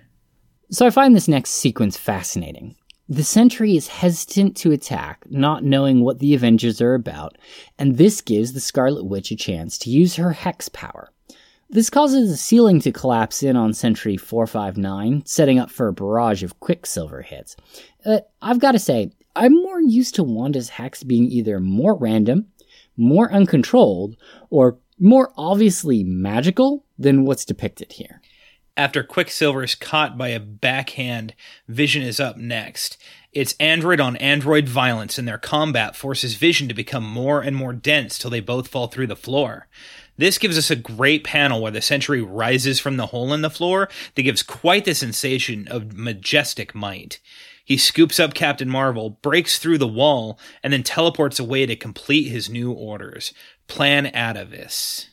So 0.71 0.87
I 0.87 0.89
find 0.89 1.15
this 1.15 1.27
next 1.27 1.51
sequence 1.51 1.95
fascinating. 1.95 2.75
The 3.07 3.23
Sentry 3.23 3.75
is 3.75 3.89
hesitant 3.89 4.57
to 4.57 4.71
attack, 4.71 5.25
not 5.29 5.63
knowing 5.63 6.03
what 6.03 6.17
the 6.17 6.33
Avengers 6.33 6.81
are 6.81 6.95
about, 6.95 7.37
and 7.77 7.97
this 7.97 8.21
gives 8.21 8.53
the 8.53 8.59
Scarlet 8.59 9.03
Witch 9.03 9.29
a 9.29 9.35
chance 9.35 9.77
to 9.79 9.91
use 9.91 10.15
her 10.15 10.31
hex 10.31 10.69
power. 10.69 11.12
This 11.73 11.89
causes 11.89 12.29
the 12.29 12.37
ceiling 12.37 12.79
to 12.81 12.91
collapse 12.91 13.41
in 13.41 13.57
on 13.57 13.73
Sentry 13.73 14.15
459, 14.15 15.23
setting 15.25 15.57
up 15.57 15.71
for 15.71 15.87
a 15.87 15.93
barrage 15.93 16.43
of 16.43 16.59
Quicksilver 16.59 17.23
hits. 17.23 17.55
Uh, 18.05 18.19
I've 18.43 18.59
got 18.59 18.73
to 18.73 18.79
say, 18.79 19.11
I'm 19.35 19.53
more 19.53 19.81
used 19.81 20.13
to 20.15 20.23
Wanda's 20.23 20.69
hex 20.69 21.01
being 21.01 21.25
either 21.31 21.59
more 21.59 21.97
random, 21.97 22.49
more 22.95 23.33
uncontrolled, 23.33 24.17
or 24.51 24.77
more 24.99 25.33
obviously 25.35 26.03
magical 26.03 26.85
than 26.99 27.25
what's 27.25 27.43
depicted 27.43 27.93
here. 27.93 28.21
After 28.77 29.03
Quicksilver 29.03 29.63
is 29.63 29.73
caught 29.73 30.15
by 30.15 30.29
a 30.29 30.39
backhand, 30.39 31.33
Vision 31.67 32.03
is 32.03 32.19
up 32.19 32.37
next. 32.37 32.99
It's 33.31 33.55
android 33.59 33.99
on 33.99 34.15
android 34.17 34.69
violence, 34.69 35.17
and 35.17 35.27
their 35.27 35.39
combat 35.39 35.95
forces 35.95 36.35
Vision 36.35 36.67
to 36.67 36.75
become 36.75 37.03
more 37.03 37.41
and 37.41 37.55
more 37.55 37.73
dense 37.73 38.19
till 38.19 38.29
they 38.29 38.41
both 38.41 38.67
fall 38.67 38.87
through 38.87 39.07
the 39.07 39.15
floor. 39.15 39.67
This 40.17 40.37
gives 40.37 40.57
us 40.57 40.69
a 40.69 40.75
great 40.75 41.23
panel 41.23 41.61
where 41.61 41.71
the 41.71 41.81
Sentry 41.81 42.21
rises 42.21 42.79
from 42.79 42.97
the 42.97 43.07
hole 43.07 43.33
in 43.33 43.41
the 43.41 43.49
floor 43.49 43.89
that 44.15 44.21
gives 44.21 44.43
quite 44.43 44.85
the 44.85 44.93
sensation 44.93 45.67
of 45.67 45.97
majestic 45.97 46.75
might. 46.75 47.19
He 47.65 47.77
scoops 47.77 48.19
up 48.19 48.33
Captain 48.33 48.69
Marvel, 48.69 49.11
breaks 49.21 49.57
through 49.57 49.77
the 49.77 49.87
wall, 49.87 50.37
and 50.61 50.73
then 50.73 50.83
teleports 50.83 51.39
away 51.39 51.65
to 51.65 51.75
complete 51.75 52.27
his 52.27 52.49
new 52.49 52.71
orders. 52.71 53.33
Plan 53.67 54.05
Atavus. 54.07 55.07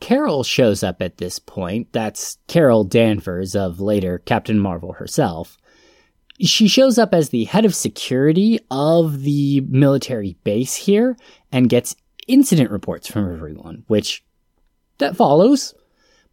Carol 0.00 0.42
shows 0.42 0.82
up 0.82 1.00
at 1.00 1.18
this 1.18 1.38
point. 1.38 1.92
That's 1.92 2.38
Carol 2.48 2.84
Danvers 2.84 3.54
of 3.54 3.80
later 3.80 4.18
Captain 4.18 4.58
Marvel 4.58 4.94
herself. 4.94 5.56
She 6.40 6.66
shows 6.66 6.98
up 6.98 7.14
as 7.14 7.28
the 7.28 7.44
head 7.44 7.64
of 7.64 7.76
security 7.76 8.58
of 8.70 9.20
the 9.22 9.60
military 9.60 10.36
base 10.42 10.74
here 10.74 11.16
and 11.52 11.70
gets 11.70 11.94
incident 12.26 12.72
reports 12.72 13.06
from 13.06 13.32
everyone, 13.32 13.84
which 13.86 14.23
that 14.98 15.16
follows. 15.16 15.74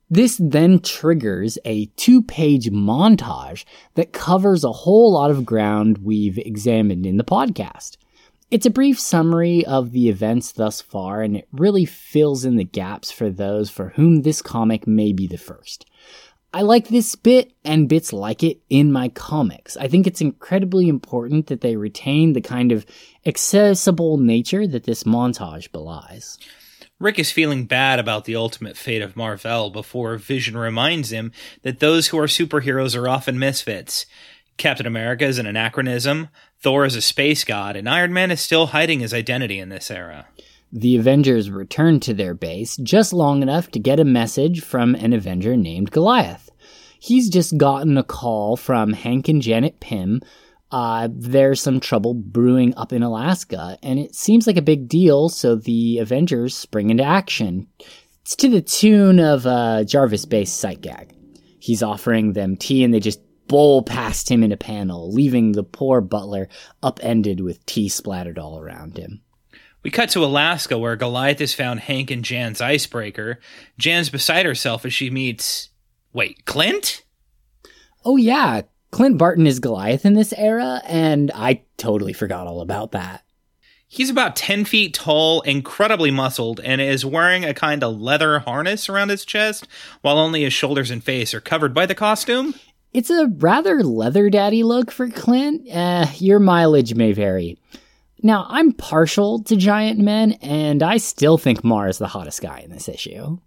This 0.10 0.38
then 0.44 0.80
triggers 0.80 1.58
a 1.64 1.86
two 1.96 2.22
page 2.22 2.70
montage 2.70 3.64
that 3.96 4.12
covers 4.12 4.64
a 4.64 4.72
whole 4.72 5.14
lot 5.14 5.32
of 5.32 5.46
ground 5.46 6.00
we've 6.00 6.38
examined 6.38 7.06
in 7.06 7.16
the 7.16 7.24
podcast. 7.24 7.96
It's 8.52 8.66
a 8.66 8.70
brief 8.70 9.00
summary 9.00 9.66
of 9.66 9.94
the 9.94 10.10
events 10.10 10.52
thus 10.52 10.82
far, 10.82 11.22
and 11.22 11.38
it 11.38 11.48
really 11.54 11.86
fills 11.86 12.44
in 12.44 12.58
the 12.58 12.66
gaps 12.66 13.10
for 13.10 13.30
those 13.30 13.70
for 13.70 13.94
whom 13.96 14.24
this 14.24 14.42
comic 14.42 14.86
may 14.86 15.14
be 15.14 15.26
the 15.26 15.38
first. 15.38 15.86
I 16.54 16.64
like 16.64 16.90
this 16.90 17.16
bit 17.16 17.54
and 17.64 17.88
bits 17.88 18.12
like 18.12 18.44
it 18.44 18.60
in 18.70 18.92
my 18.92 19.08
comics. 19.08 19.78
I 19.78 19.88
think 19.88 20.06
it's 20.06 20.20
incredibly 20.20 20.90
important 20.90 21.48
that 21.48 21.62
they 21.62 21.78
retain 21.78 22.34
the 22.34 22.42
kind 22.42 22.74
of 22.74 22.86
accessible 23.26 24.18
nature 24.18 24.68
that 24.68 24.84
this 24.84 25.06
montage 25.06 25.72
belies. 25.72 26.38
Rick 27.02 27.18
is 27.18 27.32
feeling 27.32 27.66
bad 27.66 27.98
about 27.98 28.26
the 28.26 28.36
ultimate 28.36 28.78
fate 28.78 29.02
of 29.02 29.16
Mar-Vell 29.16 29.72
before 29.72 30.18
Vision 30.18 30.56
reminds 30.56 31.12
him 31.12 31.32
that 31.64 31.80
those 31.80 32.10
who 32.10 32.20
are 32.20 32.28
superheroes 32.28 32.96
are 32.96 33.10
often 33.10 33.40
misfits. 33.40 34.06
Captain 34.58 34.86
America 34.86 35.26
is 35.26 35.40
an 35.40 35.48
anachronism, 35.48 36.30
Thor 36.60 36.86
is 36.86 36.96
a 36.96 37.02
space 37.02 37.44
god, 37.44 37.76
and 37.76 37.90
Iron 37.90 38.14
Man 38.14 38.30
is 38.30 38.40
still 38.40 38.68
hiding 38.68 39.00
his 39.00 39.16
identity 39.16 39.58
in 39.58 39.70
this 39.70 39.90
era. 39.90 40.28
The 40.72 40.96
Avengers 40.96 41.50
return 41.50 42.02
to 42.02 42.14
their 42.14 42.36
base 42.36 42.78
just 42.78 43.14
long 43.14 43.42
enough 43.42 43.72
to 43.72 43.80
get 43.80 44.00
a 44.00 44.06
message 44.06 44.62
from 44.62 44.94
an 44.94 45.12
Avenger 45.12 45.58
named 45.58 45.90
Goliath. 45.90 46.52
He's 47.00 47.30
just 47.32 47.58
gotten 47.58 47.98
a 47.98 48.04
call 48.04 48.56
from 48.58 48.94
Hank 48.94 49.28
and 49.28 49.42
Janet 49.42 49.80
Pym. 49.80 50.22
Uh, 50.72 51.10
there's 51.12 51.62
some 51.62 51.80
trouble 51.80 52.14
brewing 52.14 52.74
up 52.78 52.94
in 52.94 53.04
Alaska, 53.04 53.78
and 53.84 54.00
it 54.00 54.16
seems 54.16 54.48
like 54.48 54.58
a 54.58 54.62
big 54.62 54.88
deal, 54.88 55.28
so 55.28 55.56
the 55.56 55.98
Avengers 56.00 56.56
spring 56.56 56.90
into 56.90 57.04
action. 57.04 57.68
It's 58.22 58.36
to 58.38 58.50
the 58.50 58.62
tune 58.62 59.20
of 59.20 59.46
a 59.46 59.84
Jarvis 59.86 60.26
based 60.26 60.58
sight 60.58 60.82
gag. 60.82 61.14
He's 61.60 61.84
offering 61.84 62.34
them 62.34 62.56
tea, 62.56 62.84
and 62.84 62.94
they 62.94 63.02
just 63.02 63.20
bowl 63.48 63.84
past 63.84 64.32
him 64.32 64.44
in 64.44 64.54
a 64.54 64.58
panel, 64.58 65.12
leaving 65.12 65.52
the 65.52 65.64
poor 65.64 66.00
butler 66.00 66.48
upended 66.82 67.42
with 67.42 67.66
tea 67.66 67.90
splattered 67.90 68.40
all 68.40 68.58
around 68.58 68.98
him. 68.98 69.22
We 69.84 69.92
cut 69.92 70.10
to 70.12 70.24
Alaska 70.24 70.78
where 70.78 70.96
Goliath 70.96 71.40
has 71.40 71.54
found 71.54 71.82
Hank 71.82 72.12
and 72.12 72.24
Jan's 72.24 72.62
icebreaker. 72.62 73.40
Jan's 73.78 74.10
beside 74.10 74.46
herself 74.46 74.86
as 74.86 74.94
she 74.94 75.10
meets. 75.10 75.70
Wait, 76.14 76.46
Clint? 76.46 77.04
Oh, 78.06 78.16
yeah. 78.16 78.62
Clint 78.92 79.18
Barton 79.18 79.48
is 79.48 79.60
Goliath 79.60 80.06
in 80.06 80.14
this 80.14 80.34
era, 80.34 80.82
and 80.86 81.32
I 81.34 81.64
totally 81.78 82.14
forgot 82.14 82.46
all 82.46 82.62
about 82.62 82.92
that. 82.92 83.24
He's 83.88 84.10
about 84.10 84.36
10 84.36 84.66
feet 84.66 84.94
tall, 84.94 85.42
incredibly 85.42 86.12
muscled, 86.12 86.60
and 86.62 86.80
is 86.80 87.06
wearing 87.06 87.44
a 87.44 87.54
kind 87.54 87.84
of 87.84 88.00
leather 88.00 88.40
harness 88.40 88.88
around 88.90 89.10
his 89.10 89.26
chest, 89.26 89.68
while 90.02 90.18
only 90.18 90.44
his 90.44 90.54
shoulders 90.54 90.92
and 90.92 91.04
face 91.04 91.34
are 91.34 91.42
covered 91.42 91.74
by 91.74 91.86
the 91.86 91.96
costume. 91.96 92.54
It's 92.94 93.10
a 93.10 93.28
rather 93.28 93.84
leather 93.84 94.30
daddy 94.30 94.64
look 94.64 94.92
for 94.92 95.10
Clint. 95.10 95.70
Uh, 95.70 96.08
your 96.16 96.40
mileage 96.40 96.94
may 96.96 97.14
vary. 97.14 97.58
Now, 98.22 98.46
I'm 98.50 98.74
partial 98.74 99.44
to 99.44 99.56
giant 99.56 100.00
men, 100.00 100.34
and 100.42 100.84
I 100.84 100.98
still 100.98 101.38
think 101.38 101.64
Mar 101.64 101.88
is 101.88 101.98
the 101.98 102.08
hottest 102.08 102.42
guy 102.42 102.60
in 102.60 102.70
this 102.70 102.88
issue. 102.88 103.40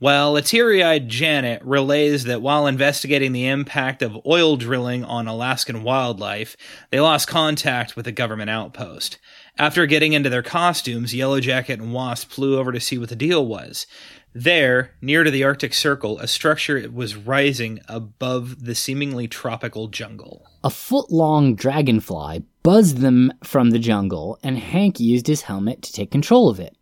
Well, 0.00 0.36
a 0.36 0.42
teary 0.42 0.80
eyed 0.80 1.08
Janet 1.08 1.60
relays 1.64 2.22
that 2.24 2.40
while 2.40 2.68
investigating 2.68 3.32
the 3.32 3.48
impact 3.48 4.00
of 4.00 4.24
oil 4.24 4.56
drilling 4.56 5.02
on 5.04 5.26
Alaskan 5.26 5.82
wildlife, 5.82 6.56
they 6.90 7.00
lost 7.00 7.26
contact 7.26 7.96
with 7.96 8.06
a 8.06 8.12
government 8.12 8.48
outpost. 8.48 9.18
After 9.58 9.86
getting 9.86 10.12
into 10.12 10.30
their 10.30 10.44
costumes, 10.44 11.12
Yellowjacket 11.12 11.74
and 11.74 11.92
Wasp 11.92 12.30
flew 12.30 12.60
over 12.60 12.70
to 12.70 12.78
see 12.78 12.96
what 12.96 13.08
the 13.08 13.16
deal 13.16 13.44
was. 13.44 13.88
There, 14.32 14.94
near 15.02 15.24
to 15.24 15.32
the 15.32 15.42
Arctic 15.42 15.74
Circle, 15.74 16.20
a 16.20 16.28
structure 16.28 16.88
was 16.92 17.16
rising 17.16 17.80
above 17.88 18.66
the 18.66 18.76
seemingly 18.76 19.26
tropical 19.26 19.88
jungle. 19.88 20.46
A 20.62 20.70
foot 20.70 21.10
long 21.10 21.56
dragonfly 21.56 22.44
buzzed 22.62 22.98
them 22.98 23.32
from 23.42 23.70
the 23.70 23.80
jungle, 23.80 24.38
and 24.44 24.58
Hank 24.58 25.00
used 25.00 25.26
his 25.26 25.42
helmet 25.42 25.82
to 25.82 25.92
take 25.92 26.12
control 26.12 26.48
of 26.48 26.60
it. 26.60 26.76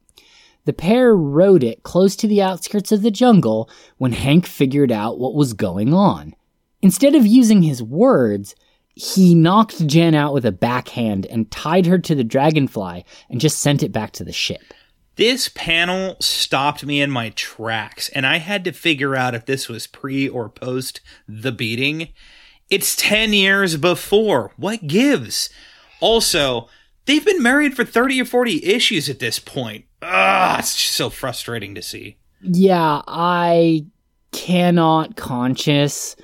The 0.66 0.72
pair 0.72 1.16
rode 1.16 1.62
it 1.62 1.84
close 1.84 2.16
to 2.16 2.26
the 2.26 2.42
outskirts 2.42 2.90
of 2.90 3.02
the 3.02 3.10
jungle 3.10 3.70
when 3.98 4.12
Hank 4.12 4.46
figured 4.46 4.90
out 4.90 5.18
what 5.18 5.34
was 5.34 5.52
going 5.52 5.94
on. 5.94 6.34
Instead 6.82 7.14
of 7.14 7.24
using 7.24 7.62
his 7.62 7.82
words, 7.82 8.56
he 8.94 9.34
knocked 9.34 9.86
Jen 9.86 10.14
out 10.14 10.34
with 10.34 10.44
a 10.44 10.52
backhand 10.52 11.24
and 11.26 11.50
tied 11.50 11.86
her 11.86 11.98
to 11.98 12.14
the 12.16 12.24
dragonfly 12.24 13.04
and 13.30 13.40
just 13.40 13.60
sent 13.60 13.84
it 13.84 13.92
back 13.92 14.10
to 14.12 14.24
the 14.24 14.32
ship. 14.32 14.74
This 15.14 15.48
panel 15.48 16.16
stopped 16.20 16.84
me 16.84 17.00
in 17.00 17.10
my 17.10 17.30
tracks, 17.30 18.08
and 18.10 18.26
I 18.26 18.36
had 18.36 18.64
to 18.64 18.72
figure 18.72 19.16
out 19.16 19.34
if 19.34 19.46
this 19.46 19.68
was 19.68 19.86
pre 19.86 20.28
or 20.28 20.50
post 20.50 21.00
the 21.26 21.52
beating. 21.52 22.08
It's 22.68 22.96
10 22.96 23.32
years 23.32 23.76
before. 23.76 24.52
What 24.56 24.86
gives? 24.86 25.48
Also, 26.00 26.68
they've 27.06 27.24
been 27.24 27.42
married 27.42 27.74
for 27.74 27.84
30 27.84 28.20
or 28.20 28.24
40 28.26 28.62
issues 28.66 29.08
at 29.08 29.20
this 29.20 29.38
point. 29.38 29.85
Ugh, 30.02 30.58
it's 30.58 30.76
just 30.76 30.94
so 30.94 31.10
frustrating 31.10 31.74
to 31.74 31.82
see. 31.82 32.16
Yeah, 32.42 33.02
I 33.06 33.86
cannot 34.32 35.16
conscious 35.16 36.14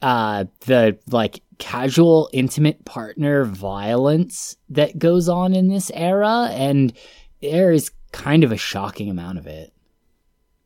uh 0.00 0.46
the 0.60 0.98
like 1.10 1.42
casual 1.58 2.30
intimate 2.32 2.82
partner 2.86 3.44
violence 3.44 4.56
that 4.70 4.98
goes 4.98 5.28
on 5.28 5.54
in 5.54 5.68
this 5.68 5.90
era 5.92 6.48
and 6.52 6.94
there 7.42 7.70
is 7.70 7.90
kind 8.12 8.44
of 8.44 8.50
a 8.50 8.56
shocking 8.56 9.10
amount 9.10 9.38
of 9.38 9.46
it. 9.46 9.72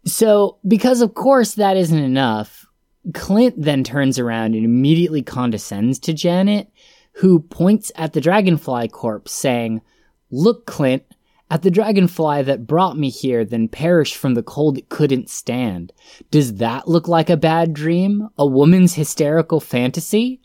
So, 0.07 0.59
because 0.67 1.01
of 1.01 1.15
course 1.15 1.55
that 1.55 1.77
isn't 1.77 1.99
enough, 1.99 2.67
Clint 3.13 3.55
then 3.61 3.85
turns 3.85 4.19
around 4.19 4.55
and 4.55 4.65
immediately 4.65 5.23
condescends 5.23 5.99
to 6.01 6.13
Janet, 6.13 6.71
who 7.13 7.41
points 7.41 7.93
at 7.97 8.13
the 8.13 8.21
dragonfly 8.21 8.89
corpse, 8.89 9.33
saying, 9.33 9.83
Look, 10.31 10.67
Clint, 10.67 11.05
at 11.51 11.63
the 11.63 11.71
dragonfly 11.71 12.43
that 12.43 12.67
brought 12.67 12.99
me 12.99 13.11
here, 13.11 13.45
then 13.45 13.69
perished 13.69 14.17
from 14.17 14.35
the 14.35 14.43
cold 14.43 14.79
it 14.79 14.89
couldn't 14.89 15.29
stand. 15.29 15.93
Does 16.31 16.55
that 16.55 16.89
look 16.89 17.07
like 17.07 17.31
a 17.31 17.37
bad 17.37 17.75
dream? 17.75 18.29
A 18.39 18.47
woman's 18.47 18.95
hysterical 18.95 19.61
fantasy? 19.61 20.41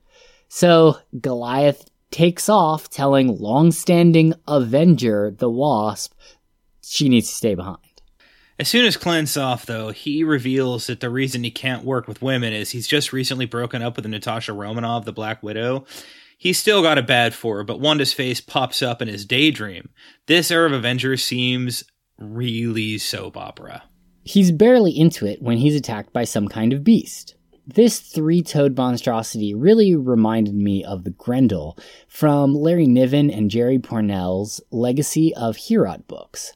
So 0.50 0.98
Goliath 1.20 1.90
takes 2.12 2.50
off, 2.50 2.90
telling 2.90 3.28
long-standing 3.28 4.34
Avenger, 4.48 5.36
the 5.38 5.50
Wasp, 5.50 6.14
she 6.82 7.08
needs 7.08 7.28
to 7.30 7.36
stay 7.36 7.56
behind. 7.56 7.78
As 8.58 8.68
soon 8.68 8.86
as 8.86 8.98
Clint's 8.98 9.38
off, 9.38 9.66
though, 9.66 9.92
he 9.92 10.24
reveals 10.24 10.88
that 10.88 11.00
the 11.00 11.10
reason 11.10 11.44
he 11.44 11.52
can't 11.52 11.86
work 11.86 12.08
with 12.08 12.22
women 12.22 12.52
is 12.52 12.72
he's 12.72 12.88
just 12.88 13.14
recently 13.14 13.46
broken 13.46 13.82
up 13.82 13.96
with 13.96 14.06
Natasha 14.06 14.52
Romanoff, 14.52 15.06
the 15.06 15.14
Black 15.14 15.42
Widow. 15.42 15.86
He's 16.40 16.58
still 16.58 16.82
got 16.82 16.98
a 16.98 17.04
bad 17.04 17.34
for 17.34 17.58
her, 17.58 17.64
but 17.66 17.82
Wanda's 17.82 18.14
face 18.14 18.40
pops 18.40 18.82
up 18.82 19.02
in 19.02 19.10
his 19.10 19.26
daydream. 19.26 19.90
This 20.28 20.50
era 20.50 20.68
of 20.68 20.72
Avengers 20.72 21.22
seems 21.22 21.84
really 22.18 22.98
soap 22.98 23.36
opera. 23.36 23.84
He's 24.24 24.50
barely 24.50 24.98
into 24.98 25.26
it 25.26 25.42
when 25.42 25.58
he's 25.58 25.76
attacked 25.76 26.14
by 26.14 26.24
some 26.24 26.48
kind 26.48 26.72
of 26.72 26.86
beast. 26.86 27.36
This 27.68 28.00
three 28.00 28.42
toed 28.42 28.78
monstrosity 28.78 29.54
really 29.54 29.98
reminded 29.98 30.56
me 30.56 30.82
of 30.82 31.04
the 31.04 31.10
Grendel 31.10 31.78
from 32.08 32.56
Larry 32.56 32.88
Niven 32.88 33.30
and 33.30 33.52
Jerry 33.52 33.78
Pournelle's 33.78 34.62
Legacy 34.72 35.36
of 35.36 35.58
Heorot 35.58 36.08
books. 36.08 36.54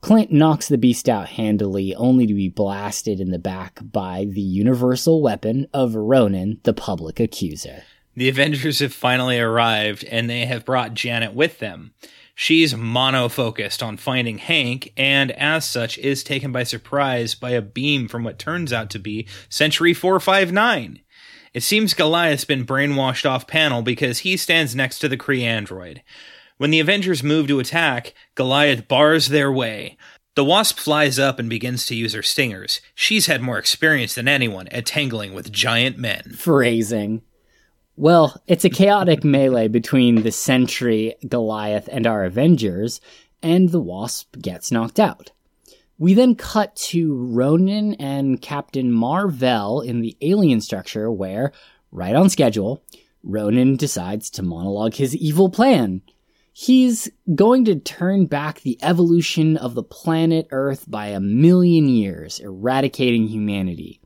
Clint 0.00 0.32
knocks 0.32 0.68
the 0.68 0.78
beast 0.78 1.06
out 1.06 1.28
handily, 1.28 1.94
only 1.94 2.26
to 2.26 2.32
be 2.32 2.48
blasted 2.48 3.20
in 3.20 3.30
the 3.30 3.38
back 3.38 3.78
by 3.82 4.24
the 4.26 4.40
universal 4.40 5.20
weapon 5.20 5.66
of 5.74 5.94
Ronan, 5.94 6.60
the 6.62 6.72
public 6.72 7.20
accuser. 7.20 7.82
The 8.18 8.28
Avengers 8.28 8.80
have 8.80 8.92
finally 8.92 9.38
arrived, 9.38 10.02
and 10.02 10.28
they 10.28 10.44
have 10.44 10.64
brought 10.64 10.94
Janet 10.94 11.34
with 11.34 11.60
them. 11.60 11.92
She's 12.34 12.74
mono 12.74 13.28
focused 13.28 13.80
on 13.80 13.96
finding 13.96 14.38
Hank, 14.38 14.92
and 14.96 15.30
as 15.30 15.64
such 15.64 15.98
is 15.98 16.24
taken 16.24 16.50
by 16.50 16.64
surprise 16.64 17.36
by 17.36 17.50
a 17.50 17.62
beam 17.62 18.08
from 18.08 18.24
what 18.24 18.36
turns 18.36 18.72
out 18.72 18.90
to 18.90 18.98
be 18.98 19.28
Sentry 19.48 19.94
459. 19.94 20.98
It 21.54 21.62
seems 21.62 21.94
Goliath's 21.94 22.44
been 22.44 22.66
brainwashed 22.66 23.24
off 23.24 23.46
panel 23.46 23.82
because 23.82 24.18
he 24.18 24.36
stands 24.36 24.74
next 24.74 24.98
to 24.98 25.08
the 25.08 25.16
Kree 25.16 25.42
android. 25.42 26.02
When 26.56 26.72
the 26.72 26.80
Avengers 26.80 27.22
move 27.22 27.46
to 27.46 27.60
attack, 27.60 28.14
Goliath 28.34 28.88
bars 28.88 29.28
their 29.28 29.52
way. 29.52 29.96
The 30.34 30.44
Wasp 30.44 30.78
flies 30.78 31.20
up 31.20 31.38
and 31.38 31.48
begins 31.48 31.86
to 31.86 31.94
use 31.94 32.14
her 32.14 32.24
stingers. 32.24 32.80
She's 32.96 33.26
had 33.26 33.42
more 33.42 33.58
experience 33.58 34.16
than 34.16 34.26
anyone 34.26 34.66
at 34.68 34.86
tangling 34.86 35.34
with 35.34 35.52
giant 35.52 35.98
men. 35.98 36.34
Phrasing. 36.36 37.22
Well, 38.00 38.40
it's 38.46 38.64
a 38.64 38.70
chaotic 38.70 39.24
melee 39.24 39.66
between 39.66 40.22
the 40.22 40.30
Sentry, 40.30 41.16
Goliath, 41.26 41.88
and 41.90 42.06
our 42.06 42.24
Avengers, 42.24 43.00
and 43.42 43.70
the 43.70 43.80
Wasp 43.80 44.36
gets 44.40 44.70
knocked 44.70 45.00
out. 45.00 45.32
We 45.98 46.14
then 46.14 46.36
cut 46.36 46.76
to 46.76 47.12
Ronan 47.12 47.94
and 47.94 48.40
Captain 48.40 48.92
Mar-Vell 48.92 49.80
in 49.80 50.00
the 50.00 50.16
alien 50.20 50.60
structure 50.60 51.10
where, 51.10 51.50
right 51.90 52.14
on 52.14 52.30
schedule, 52.30 52.84
Ronan 53.24 53.74
decides 53.74 54.30
to 54.30 54.44
monologue 54.44 54.94
his 54.94 55.16
evil 55.16 55.50
plan. 55.50 56.02
He's 56.52 57.10
going 57.34 57.64
to 57.64 57.80
turn 57.80 58.26
back 58.26 58.60
the 58.60 58.78
evolution 58.80 59.56
of 59.56 59.74
the 59.74 59.82
planet 59.82 60.46
Earth 60.52 60.88
by 60.88 61.08
a 61.08 61.18
million 61.18 61.88
years, 61.88 62.38
eradicating 62.38 63.26
humanity. 63.26 64.00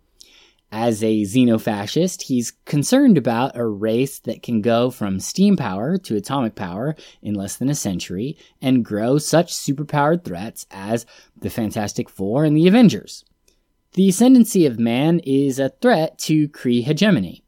As 0.75 1.05
a 1.05 1.21
xenofascist, 1.21 2.23
he's 2.23 2.55
concerned 2.65 3.19
about 3.19 3.55
a 3.55 3.67
race 3.67 4.19
that 4.21 4.43
can 4.43 4.63
go 4.63 4.91
from 4.91 5.21
steam 5.21 5.55
power 5.55 5.99
to 5.99 6.17
atomic 6.17 6.55
power 6.55 6.97
in 7.21 7.35
less 7.35 7.57
than 7.57 7.69
a 7.69 7.75
century 7.75 8.39
and 8.63 8.83
grow 8.83 9.19
such 9.19 9.53
superpowered 9.53 10.25
threats 10.25 10.65
as 10.71 11.05
the 11.39 11.51
Fantastic 11.51 12.09
Four 12.09 12.47
and 12.47 12.57
the 12.57 12.67
Avengers. 12.67 13.23
The 13.93 14.09
ascendancy 14.09 14.65
of 14.65 14.79
man 14.79 15.21
is 15.25 15.59
a 15.59 15.69
threat 15.69 16.19
to 16.21 16.49
Kree 16.49 16.83
hegemony. 16.83 17.45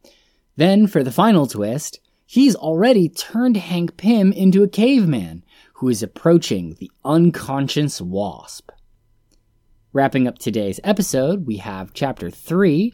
Then, 0.56 0.86
for 0.86 1.02
the 1.02 1.10
final 1.10 1.46
twist, 1.46 2.00
he's 2.26 2.54
already 2.54 3.08
turned 3.08 3.56
Hank 3.56 3.96
Pym 3.96 4.34
into 4.34 4.62
a 4.62 4.68
caveman 4.68 5.44
who 5.76 5.88
is 5.88 6.02
approaching 6.02 6.76
the 6.78 6.90
unconscious 7.06 8.02
wasp. 8.02 8.70
Wrapping 9.94 10.26
up 10.26 10.38
today's 10.38 10.80
episode, 10.82 11.46
we 11.46 11.58
have 11.58 11.94
Chapter 11.94 12.28
3 12.28 12.92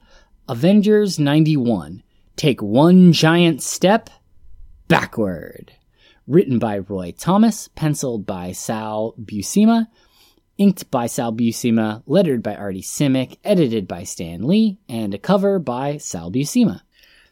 Avengers 0.51 1.17
91 1.17 2.03
Take 2.35 2.61
One 2.61 3.13
Giant 3.13 3.63
Step 3.63 4.11
Backward. 4.89 5.75
Written 6.27 6.59
by 6.59 6.79
Roy 6.79 7.15
Thomas, 7.17 7.69
penciled 7.69 8.27
by 8.27 8.51
Sal 8.51 9.15
Buscema, 9.17 9.87
inked 10.59 10.91
by 10.91 11.07
Sal 11.07 11.33
Buscema, 11.33 12.03
lettered 12.05 12.43
by 12.43 12.57
Artie 12.57 12.83
Simek, 12.83 13.39
edited 13.45 13.87
by 13.87 14.03
Stan 14.03 14.43
Lee, 14.43 14.81
and 14.89 15.15
a 15.15 15.19
cover 15.19 15.61
by 15.61 15.99
Sal 15.99 16.33
Buscema. 16.33 16.81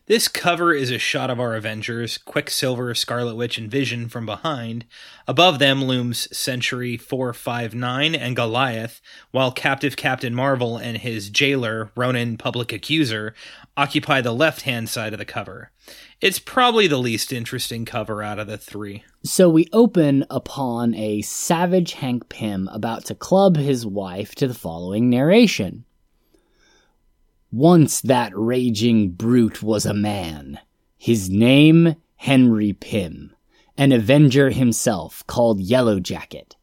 This 0.09 0.27
cover 0.27 0.73
is 0.73 0.91
a 0.91 0.97
shot 0.97 1.29
of 1.29 1.39
our 1.39 1.55
Avengers, 1.55 2.17
Quicksilver, 2.17 2.95
Scarlet 2.95 3.35
Witch, 3.35 3.59
and 3.59 3.71
Vision 3.71 4.09
from 4.09 4.25
behind. 4.25 4.87
Above 5.27 5.59
them 5.59 5.85
looms 5.85 6.35
Sentry 6.35 6.97
459 6.97 8.15
and 8.15 8.35
Goliath, 8.35 9.03
while 9.33 9.53
captive 9.53 9.97
Captain 9.97 10.35
Marvel 10.35 10.79
and 10.79 10.97
his 10.97 11.29
jailer, 11.29 11.93
Ronan 11.95 12.39
Public 12.39 12.73
Accuser, 12.73 13.35
occupy 13.77 14.23
the 14.23 14.33
left 14.33 14.63
hand 14.63 14.89
side 14.89 15.13
of 15.13 15.19
the 15.19 15.27
cover. 15.27 15.73
It's 16.23 16.39
probably 16.39 16.87
the 16.87 16.97
least 16.97 17.31
interesting 17.31 17.85
cover 17.85 18.23
out 18.23 18.39
of 18.39 18.47
the 18.47 18.57
three. 18.57 19.05
So 19.25 19.51
we 19.51 19.69
open 19.75 20.25
upon 20.31 20.95
a 20.95 21.21
savage 21.21 21.93
Hank 21.93 22.31
Pym 22.31 22.67
about 22.73 23.05
to 23.05 23.15
club 23.15 23.59
his 23.59 23.85
wife 23.85 24.35
to 24.37 24.49
the 24.49 24.55
following 24.55 25.11
narration. 25.11 25.85
Once 27.51 28.03
that 28.03 28.31
raging 28.35 29.09
brute 29.09 29.63
was 29.63 29.87
a 29.87 29.95
man. 29.95 30.59
His 30.99 31.31
name, 31.31 31.97
Henry 32.17 32.75
Pym, 32.75 33.35
an 33.79 33.91
avenger 33.91 34.51
himself 34.51 35.27
called 35.27 35.59
Yellow 35.59 35.99
Jacket. 35.99 36.57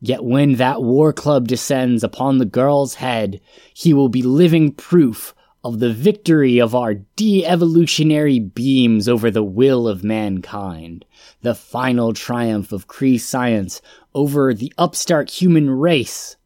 Yet 0.00 0.24
when 0.24 0.56
that 0.56 0.82
war 0.82 1.12
club 1.12 1.46
descends 1.46 2.02
upon 2.02 2.38
the 2.38 2.44
girl's 2.44 2.94
head, 2.94 3.40
he 3.74 3.94
will 3.94 4.08
be 4.08 4.22
living 4.22 4.72
proof 4.72 5.36
of 5.62 5.78
the 5.78 5.92
victory 5.92 6.58
of 6.58 6.74
our 6.74 6.94
de-evolutionary 6.94 8.40
beams 8.40 9.08
over 9.08 9.30
the 9.30 9.44
will 9.44 9.86
of 9.86 10.02
mankind, 10.02 11.04
the 11.42 11.54
final 11.54 12.12
triumph 12.12 12.72
of 12.72 12.88
Kree 12.88 13.20
science 13.20 13.80
over 14.14 14.52
the 14.52 14.72
upstart 14.76 15.30
human 15.30 15.70
race. 15.70 16.36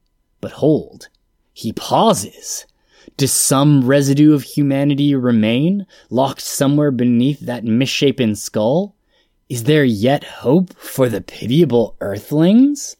But 0.43 0.53
hold, 0.53 1.09
he 1.55 1.73
pauses 1.73 2.67
does 3.19 3.33
some 3.33 3.85
residue 3.85 4.33
of 4.33 4.45
humanity 4.45 5.15
remain, 5.15 5.87
locked 6.09 6.41
somewhere 6.41 6.91
beneath 6.91 7.41
that 7.41 7.65
misshapen 7.65 8.35
skull? 8.35 8.97
Is 9.49 9.65
there 9.65 9.85
yet 9.85 10.25
hope 10.25 10.73
for 10.79 11.09
the 11.09 11.21
pitiable 11.21 11.97
earthlings? 12.01 12.97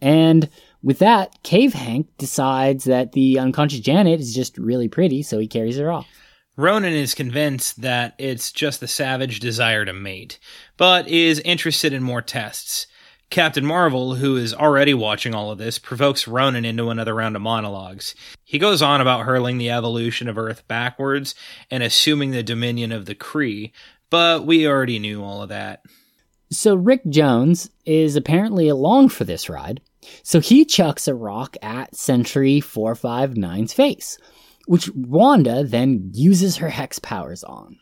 And 0.00 0.50
with 0.82 0.98
that, 0.98 1.40
Cave 1.44 1.72
Hank 1.72 2.08
decides 2.18 2.84
that 2.84 3.12
the 3.12 3.38
unconscious 3.38 3.80
Janet 3.80 4.18
is 4.18 4.34
just 4.34 4.58
really 4.58 4.88
pretty, 4.88 5.22
so 5.22 5.38
he 5.38 5.46
carries 5.46 5.76
her 5.76 5.90
off. 5.90 6.08
Ronan 6.56 6.92
is 6.92 7.14
convinced 7.14 7.80
that 7.82 8.14
it's 8.18 8.50
just 8.50 8.80
the 8.80 8.88
savage 8.88 9.38
desire 9.38 9.84
to 9.84 9.92
mate, 9.92 10.40
but 10.76 11.06
is 11.06 11.38
interested 11.40 11.92
in 11.92 12.02
more 12.02 12.20
tests. 12.20 12.88
Captain 13.32 13.64
Marvel, 13.64 14.16
who 14.16 14.36
is 14.36 14.52
already 14.52 14.92
watching 14.92 15.34
all 15.34 15.50
of 15.50 15.56
this, 15.56 15.78
provokes 15.78 16.28
Ronan 16.28 16.66
into 16.66 16.90
another 16.90 17.14
round 17.14 17.34
of 17.34 17.40
monologues. 17.40 18.14
He 18.44 18.58
goes 18.58 18.82
on 18.82 19.00
about 19.00 19.24
hurling 19.24 19.56
the 19.56 19.70
evolution 19.70 20.28
of 20.28 20.36
Earth 20.36 20.68
backwards 20.68 21.34
and 21.70 21.82
assuming 21.82 22.32
the 22.32 22.42
dominion 22.42 22.92
of 22.92 23.06
the 23.06 23.14
Kree, 23.14 23.72
but 24.10 24.44
we 24.44 24.68
already 24.68 24.98
knew 24.98 25.24
all 25.24 25.42
of 25.42 25.48
that. 25.48 25.82
So 26.50 26.74
Rick 26.74 27.08
Jones 27.08 27.70
is 27.86 28.16
apparently 28.16 28.68
along 28.68 29.08
for 29.08 29.24
this 29.24 29.48
ride, 29.48 29.80
so 30.22 30.38
he 30.38 30.66
chucks 30.66 31.08
a 31.08 31.14
rock 31.14 31.56
at 31.62 31.96
Sentry 31.96 32.60
459's 32.60 33.72
face, 33.72 34.18
which 34.66 34.90
Wanda 34.94 35.64
then 35.64 36.10
uses 36.12 36.58
her 36.58 36.68
hex 36.68 36.98
powers 36.98 37.44
on. 37.44 37.78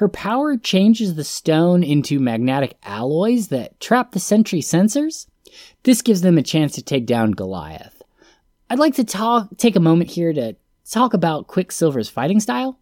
Her 0.00 0.08
power 0.08 0.56
changes 0.56 1.14
the 1.14 1.24
stone 1.24 1.82
into 1.82 2.20
magnetic 2.20 2.78
alloys 2.82 3.48
that 3.48 3.78
trap 3.80 4.12
the 4.12 4.18
sentry 4.18 4.60
sensors. 4.60 5.26
This 5.82 6.00
gives 6.00 6.22
them 6.22 6.38
a 6.38 6.42
chance 6.42 6.72
to 6.76 6.82
take 6.82 7.04
down 7.04 7.32
Goliath. 7.32 8.00
I'd 8.70 8.78
like 8.78 8.94
to 8.94 9.04
talk 9.04 9.58
take 9.58 9.76
a 9.76 9.80
moment 9.80 10.10
here 10.10 10.32
to 10.32 10.56
talk 10.90 11.12
about 11.12 11.48
Quicksilver's 11.48 12.08
fighting 12.08 12.40
style. 12.40 12.78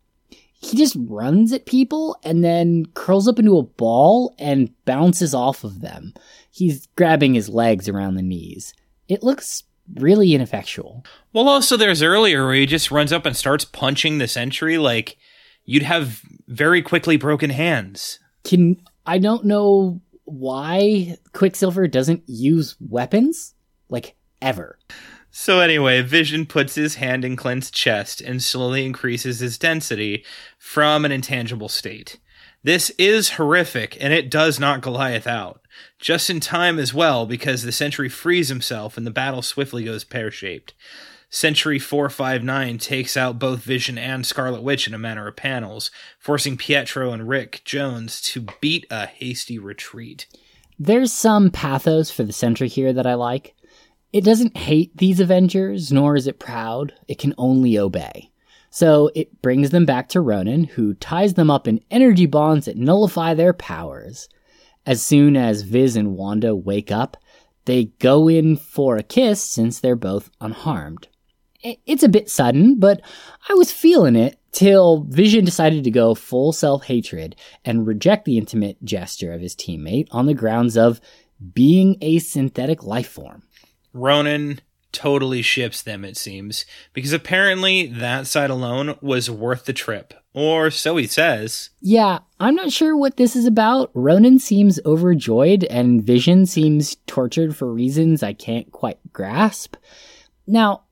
He 0.61 0.77
just 0.77 0.97
runs 0.97 1.53
at 1.53 1.67
people 1.67 2.17
and 2.23 2.45
then 2.45 2.87
curls 2.95 3.27
up 3.27 3.41
into 3.41 3.59
a 3.59 3.65
ball 3.65 4.33
and 4.39 4.71
bounces 4.85 5.35
off 5.35 5.65
of 5.65 5.81
them. 5.81 6.15
He's 6.53 6.87
grabbing 6.95 7.35
his 7.35 7.49
legs 7.49 7.89
around 7.89 8.15
the 8.15 8.23
knees. 8.23 8.75
It 9.09 9.25
looks 9.25 9.65
really 9.97 10.35
ineffectual. 10.35 11.05
Well, 11.33 11.49
also 11.49 11.77
there's 11.77 12.01
earlier 12.01 12.47
where 12.47 12.55
he 12.55 12.65
just 12.65 12.93
runs 12.93 13.13
up 13.13 13.27
and 13.27 13.37
starts 13.37 13.65
punching 13.65 14.19
the 14.19 14.29
sentry 14.29 14.79
like 14.79 15.17
you'd 15.69 15.83
have 15.83 16.23
very 16.49 16.81
quickly 16.81 17.19
broken 17.19 17.51
hands. 17.51 18.19
Can 18.43 18.81
I 19.05 19.19
don't 19.19 19.45
know 19.45 20.01
why 20.25 21.19
Quicksilver 21.35 21.87
doesn't 21.87 22.23
use 22.27 22.75
weapons 22.81 23.55
like 23.91 24.17
ever. 24.41 24.79
So 25.31 25.61
anyway, 25.61 26.01
Vision 26.01 26.47
puts 26.47 26.75
his 26.75 26.95
hand 26.95 27.23
in 27.23 27.37
Clint's 27.37 27.71
chest 27.71 28.23
and 28.23 28.43
slowly 28.43 28.87
increases 28.87 29.41
his 29.41 29.59
density 29.59 30.25
from 30.59 31.05
an 31.05 31.13
intangible 31.13 31.69
state. 31.69 32.19
This 32.63 32.91
is 32.99 33.31
horrific, 33.31 33.97
and 34.01 34.13
it 34.13 34.31
does 34.31 34.59
knock 34.59 34.81
Goliath 34.81 35.27
out. 35.27 35.61
Just 36.01 36.31
in 36.31 36.41
time 36.41 36.79
as 36.79 36.95
well, 36.95 37.27
because 37.27 37.63
the 37.63 37.73
Sentry 37.73 38.09
frees 38.09 38.49
himself 38.49 38.97
and 38.97 39.07
the 39.07 39.13
battle 39.13 39.43
swiftly 39.43 39.85
goes 39.85 40.03
pear 40.03 40.31
shaped. 40.31 40.75
Sentry 41.31 41.79
459 41.79 42.79
takes 42.79 43.15
out 43.15 43.39
both 43.39 43.63
Vision 43.63 43.99
and 43.99 44.25
Scarlet 44.25 44.63
Witch 44.63 44.89
in 44.89 44.95
a 44.95 44.99
matter 44.99 45.29
of 45.29 45.37
panels, 45.37 45.91
forcing 46.19 46.57
Pietro 46.57 47.13
and 47.13 47.29
Rick 47.29 47.61
Jones 47.67 48.23
to 48.23 48.47
beat 48.63 48.87
a 48.91 49.05
hasty 49.05 49.59
retreat. 49.59 50.27
There's 50.79 51.13
some 51.13 51.51
pathos 51.51 52.11
for 52.11 52.23
the 52.23 52.33
Sentry 52.33 52.67
here 52.67 52.95
that 52.95 53.07
I 53.07 53.13
like. 53.13 53.55
It 54.11 54.25
doesn't 54.25 54.57
hate 54.57 54.97
these 54.97 55.21
Avengers, 55.21 55.93
nor 55.93 56.17
is 56.17 56.27
it 56.27 56.39
proud. 56.39 56.95
It 57.09 57.19
can 57.19 57.35
only 57.37 57.79
obey. 57.79 58.31
So 58.71 59.11
it 59.15 59.43
brings 59.43 59.69
them 59.69 59.85
back 59.85 60.09
to 60.11 60.23
Ronan, 60.23 60.65
who 60.65 60.95
ties 60.95 61.35
them 61.35 61.51
up 61.51 61.69
in 61.69 61.85
energy 61.91 62.27
bonds 62.27 62.65
that 62.65 62.79
nullify 62.79 63.35
their 63.35 63.53
powers. 63.53 64.31
As 64.87 65.03
soon 65.03 65.37
as 65.37 65.61
Viz 65.61 65.95
and 65.95 66.17
Wanda 66.17 66.57
wake 66.57 66.91
up, 66.91 67.19
they 67.67 67.87
go 67.99 68.29
in 68.29 68.57
for 68.57 68.97
a 68.97 69.03
kiss 69.03 69.45
since 69.45 69.79
they're 69.79 69.95
both 69.95 70.31
unharmed. 70.41 71.09
It's 71.63 72.03
a 72.03 72.09
bit 72.09 72.31
sudden, 72.31 72.79
but 72.79 73.01
I 73.49 73.55
was 73.55 73.73
feeling 73.73 74.17
it 74.17 74.39
till 74.53 75.05
Vision 75.05 75.45
decided 75.45 75.85
to 75.85 75.91
go 75.91 76.15
full 76.15 76.53
self 76.53 76.85
hatred 76.85 77.37
and 77.65 77.87
reject 77.87 78.25
the 78.25 78.39
intimate 78.39 78.83
gesture 78.85 79.33
of 79.33 79.41
his 79.41 79.57
teammate 79.57 80.07
on 80.11 80.27
the 80.27 80.35
grounds 80.35 80.77
of 80.77 81.01
being 81.53 81.97
a 82.01 82.19
synthetic 82.19 82.85
life 82.85 83.09
form. 83.09 83.43
Ronan 83.93 84.61
totally 84.93 85.43
ships 85.43 85.83
them, 85.83 86.05
it 86.05 86.17
seems, 86.17 86.65
because 86.93 87.13
apparently 87.13 87.87
that 87.87 88.27
side 88.27 88.51
alone 88.51 88.97
was 89.01 89.31
worth 89.31 89.65
the 89.65 89.73
trip. 89.73 90.15
Or 90.35 90.71
so 90.71 90.97
he 90.97 91.07
says. 91.07 91.71
Yeah, 91.81 92.21
I'm 92.39 92.55
not 92.55 92.71
sure 92.71 92.97
what 92.97 93.17
this 93.17 93.35
is 93.35 93.45
about. 93.45 93.91
Ronan 93.95 94.39
seems 94.39 94.79
overjoyed, 94.87 95.65
and 95.65 96.03
Vision 96.03 96.47
seems 96.47 96.97
tortured 97.07 97.57
for 97.57 97.73
reasons 97.73 98.23
I 98.23 98.33
can't 98.33 98.71
quite 98.71 98.99
grasp. 99.13 99.77
Now, 100.47 100.85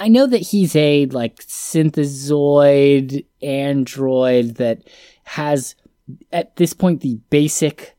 I 0.00 0.08
know 0.08 0.26
that 0.26 0.38
he's 0.38 0.74
a 0.74 1.04
like 1.06 1.44
synthezoid 1.44 3.26
android 3.42 4.56
that 4.56 4.88
has 5.24 5.76
at 6.32 6.56
this 6.56 6.72
point 6.72 7.02
the 7.02 7.20
basic 7.28 7.94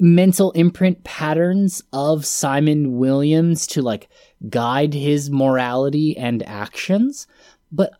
mental 0.00 0.52
imprint 0.52 1.04
patterns 1.04 1.82
of 1.92 2.24
Simon 2.24 2.96
Williams 2.96 3.66
to 3.68 3.82
like 3.82 4.08
guide 4.48 4.94
his 4.94 5.30
morality 5.30 6.16
and 6.16 6.42
actions, 6.44 7.26
but 7.70 7.92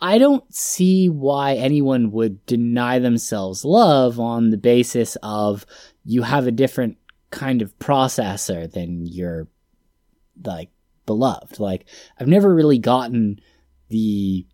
I 0.00 0.18
don't 0.18 0.52
see 0.52 1.08
why 1.08 1.54
anyone 1.54 2.10
would 2.10 2.44
deny 2.46 2.98
themselves 2.98 3.64
love 3.64 4.18
on 4.18 4.50
the 4.50 4.56
basis 4.56 5.16
of 5.22 5.64
you 6.04 6.22
have 6.22 6.48
a 6.48 6.52
different 6.52 6.98
kind 7.30 7.62
of 7.62 7.78
processor 7.78 8.70
than 8.70 9.06
your 9.06 9.46
like 10.44 10.70
beloved. 11.12 11.60
Like 11.60 11.84
I've 12.18 12.28
never 12.28 12.54
really 12.54 12.78
gotten 12.78 13.38
the 13.88 14.46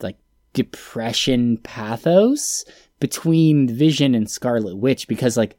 like 0.00 0.16
depression 0.54 1.58
pathos 1.58 2.64
between 3.00 3.68
Vision 3.68 4.14
and 4.14 4.30
Scarlet 4.30 4.76
Witch 4.76 5.06
because 5.08 5.36
like 5.36 5.56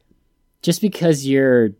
just 0.62 0.80
because 0.80 1.26
you're 1.26 1.70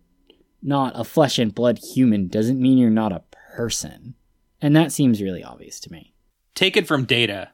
not 0.63 0.93
a 0.95 1.03
flesh 1.03 1.39
and 1.39 1.55
blood 1.55 1.79
human 1.79 2.29
doesn't 2.29 2.61
mean 2.61 2.79
you're 2.79 2.91
not 2.91 3.13
a 3.13 3.25
person. 3.57 4.15
And 4.61 4.77
that 4.77 4.93
seems 4.93 5.21
really 5.23 5.43
obvious 5.43 5.81
to 5.81 5.93
me. 5.93 6.15
Take 6.55 6.77
it 6.77 6.87
from 6.87 7.05
data. 7.05 7.51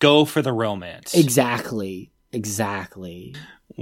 Go 0.00 0.24
for 0.24 0.42
the 0.42 0.52
romance. 0.52 1.14
Exactly. 1.14 2.10
Exactly. 2.34 3.34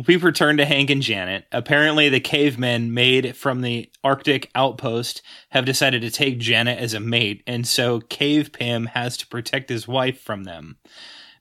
We 0.07 0.17
return 0.17 0.59
to 0.59 0.65
Hank 0.65 0.91
and 0.91 1.03
Janet. 1.03 1.47
Apparently, 1.53 2.09
the 2.09 2.21
cavemen 2.21 2.95
made 2.95 3.37
from 3.37 3.63
the 3.63 3.91
Arctic 4.05 4.51
outpost 4.55 5.23
have 5.51 5.65
decided 5.65 6.03
to 6.03 6.11
take 6.11 6.39
Janet 6.39 6.79
as 6.79 6.95
a 6.95 7.01
mate, 7.01 7.43
and 7.47 7.67
so 7.67 8.01
Cave 8.01 8.53
Pym 8.53 8.87
has 8.87 9.17
to 9.19 9.27
protect 9.27 9.69
his 9.69 9.89
wife 9.89 10.21
from 10.21 10.45
them. 10.45 10.77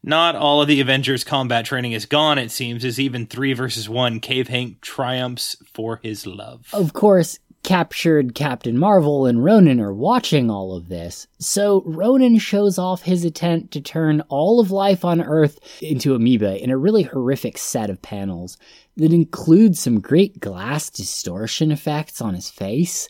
Not 0.03 0.35
all 0.35 0.61
of 0.61 0.67
the 0.67 0.81
Avengers 0.81 1.23
combat 1.23 1.65
training 1.65 1.91
is 1.91 2.05
gone, 2.05 2.39
it 2.39 2.49
seems, 2.49 2.83
as 2.83 2.99
even 2.99 3.27
3 3.27 3.53
versus 3.53 3.87
1 3.87 4.19
Cave 4.19 4.47
Hank 4.47 4.81
triumphs 4.81 5.55
for 5.71 5.99
his 6.01 6.25
love. 6.25 6.67
Of 6.73 6.93
course, 6.93 7.37
captured 7.63 8.33
Captain 8.33 8.77
Marvel 8.77 9.25
and 9.25 9.43
Ronan 9.43 9.79
are 9.79 9.93
watching 9.93 10.49
all 10.49 10.75
of 10.75 10.89
this, 10.89 11.27
so 11.39 11.83
Ronan 11.85 12.37
shows 12.39 12.77
off 12.77 13.03
his 13.03 13.23
attempt 13.23 13.71
to 13.73 13.81
turn 13.81 14.21
all 14.29 14.59
of 14.59 14.71
life 14.71 15.05
on 15.05 15.21
Earth 15.21 15.59
into 15.81 16.15
amoeba 16.15 16.61
in 16.61 16.69
a 16.71 16.77
really 16.77 17.03
horrific 17.03 17.57
set 17.57 17.89
of 17.89 18.01
panels 18.01 18.57
that 18.97 19.13
includes 19.13 19.79
some 19.79 19.99
great 19.99 20.39
glass 20.39 20.89
distortion 20.89 21.71
effects 21.71 22.19
on 22.21 22.33
his 22.33 22.49
face. 22.49 23.07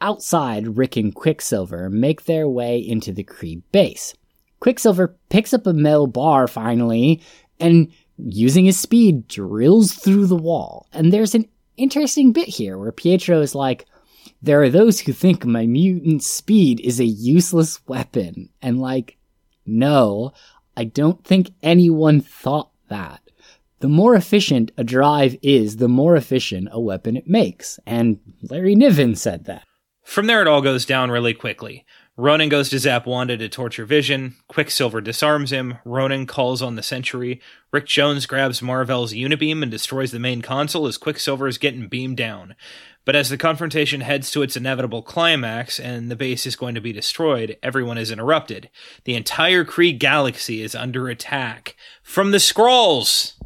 Outside, 0.00 0.78
Rick 0.78 0.96
and 0.96 1.14
Quicksilver 1.14 1.90
make 1.90 2.24
their 2.24 2.48
way 2.48 2.78
into 2.78 3.12
the 3.12 3.24
Kree 3.24 3.62
base. 3.72 4.14
Quicksilver 4.60 5.16
picks 5.28 5.52
up 5.52 5.66
a 5.66 5.72
metal 5.72 6.06
bar 6.06 6.46
finally 6.46 7.22
and 7.58 7.92
using 8.16 8.64
his 8.64 8.78
speed 8.78 9.28
drills 9.28 9.92
through 9.92 10.26
the 10.26 10.36
wall. 10.36 10.86
And 10.92 11.12
there's 11.12 11.34
an 11.34 11.46
interesting 11.80 12.32
bit 12.32 12.48
here 12.48 12.78
where 12.78 12.92
Pietro 12.92 13.40
is 13.40 13.54
like, 13.54 13.86
there 14.42 14.62
are 14.62 14.70
those 14.70 15.00
who 15.00 15.12
think 15.12 15.44
my 15.44 15.66
mutant 15.66 16.22
speed 16.22 16.80
is 16.80 17.00
a 17.00 17.04
useless 17.04 17.86
weapon. 17.86 18.48
And 18.62 18.80
like, 18.80 19.18
no, 19.66 20.32
I 20.76 20.84
don't 20.84 21.24
think 21.24 21.50
anyone 21.62 22.20
thought 22.20 22.70
that. 22.88 23.20
The 23.80 23.88
more 23.88 24.14
efficient 24.14 24.72
a 24.76 24.84
drive 24.84 25.36
is, 25.42 25.76
the 25.76 25.88
more 25.88 26.16
efficient 26.16 26.68
a 26.70 26.80
weapon 26.80 27.16
it 27.16 27.26
makes. 27.26 27.80
And 27.86 28.18
Larry 28.42 28.74
Niven 28.74 29.14
said 29.14 29.46
that. 29.46 29.64
From 30.04 30.26
there, 30.26 30.42
it 30.42 30.48
all 30.48 30.60
goes 30.60 30.84
down 30.84 31.10
really 31.10 31.34
quickly. 31.34 31.86
Ronan 32.20 32.50
goes 32.50 32.68
to 32.68 32.78
zap 32.78 33.06
Wanda 33.06 33.38
to 33.38 33.48
torture 33.48 33.86
Vision. 33.86 34.36
Quicksilver 34.46 35.00
disarms 35.00 35.50
him. 35.50 35.78
Ronan 35.86 36.26
calls 36.26 36.60
on 36.60 36.74
the 36.74 36.82
Sentry. 36.82 37.40
Rick 37.72 37.86
Jones 37.86 38.26
grabs 38.26 38.60
Mar-Vell's 38.60 39.14
Unibeam 39.14 39.62
and 39.62 39.70
destroys 39.70 40.10
the 40.10 40.18
main 40.18 40.42
console 40.42 40.86
as 40.86 40.98
Quicksilver 40.98 41.48
is 41.48 41.56
getting 41.56 41.88
beamed 41.88 42.18
down. 42.18 42.56
But 43.06 43.16
as 43.16 43.30
the 43.30 43.38
confrontation 43.38 44.02
heads 44.02 44.30
to 44.32 44.42
its 44.42 44.54
inevitable 44.54 45.00
climax 45.00 45.80
and 45.80 46.10
the 46.10 46.16
base 46.16 46.44
is 46.44 46.56
going 46.56 46.74
to 46.74 46.80
be 46.82 46.92
destroyed, 46.92 47.56
everyone 47.62 47.96
is 47.96 48.10
interrupted. 48.10 48.68
The 49.04 49.14
entire 49.14 49.64
Kree 49.64 49.98
galaxy 49.98 50.60
is 50.60 50.74
under 50.74 51.08
attack 51.08 51.74
from 52.02 52.32
the 52.32 52.38
Skrulls! 52.38 53.39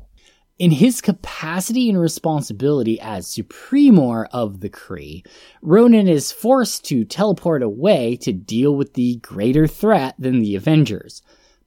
In 0.56 0.70
his 0.70 1.00
capacity 1.00 1.88
and 1.88 1.98
responsibility 2.00 3.00
as 3.00 3.26
Supremor 3.26 4.28
of 4.30 4.60
the 4.60 4.70
Kree, 4.70 5.26
Ronan 5.62 6.06
is 6.06 6.30
forced 6.30 6.84
to 6.86 7.04
teleport 7.04 7.62
away 7.62 8.14
to 8.18 8.32
deal 8.32 8.76
with 8.76 8.94
the 8.94 9.16
greater 9.16 9.66
threat 9.66 10.14
than 10.16 10.38
the 10.40 10.54
Avengers. 10.54 11.22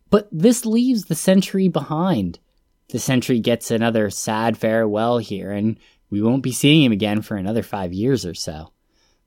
But 0.09 0.29
this 0.31 0.65
leaves 0.65 1.05
the 1.05 1.15
Sentry 1.15 1.67
behind. 1.67 2.39
The 2.89 2.99
Sentry 2.99 3.41
gets 3.41 3.71
another 3.71 4.09
sad 4.09 4.57
farewell 4.57 5.17
here, 5.17 5.51
and 5.51 5.77
we 6.09 6.21
won't 6.21 6.43
be 6.43 6.53
seeing 6.53 6.83
him 6.83 6.93
again 6.93 7.21
for 7.21 7.35
another 7.35 7.63
five 7.63 7.91
years 7.91 8.25
or 8.25 8.33
so. 8.33 8.71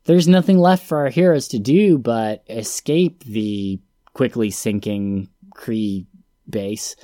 There's 0.05 0.27
nothing 0.27 0.59
left 0.59 0.87
for 0.87 0.97
our 1.01 1.11
heroes 1.11 1.49
to 1.49 1.59
do 1.59 1.99
but 1.99 2.43
escape 2.49 3.25
the 3.25 3.79
quickly 4.15 4.51
sinking 4.51 5.29
Kree 5.55 6.07
base 6.49 6.97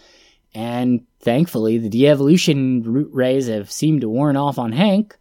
and 0.57 1.05
thankfully, 1.21 1.77
the 1.77 1.91
de 1.91 2.09
evolution 2.09 2.83
root 2.83 3.11
rays 3.13 3.47
have 3.47 3.71
seemed 3.71 4.01
to 4.01 4.09
warn 4.09 4.39
off 4.39 4.59
on 4.59 4.73
Hank, 4.73 5.15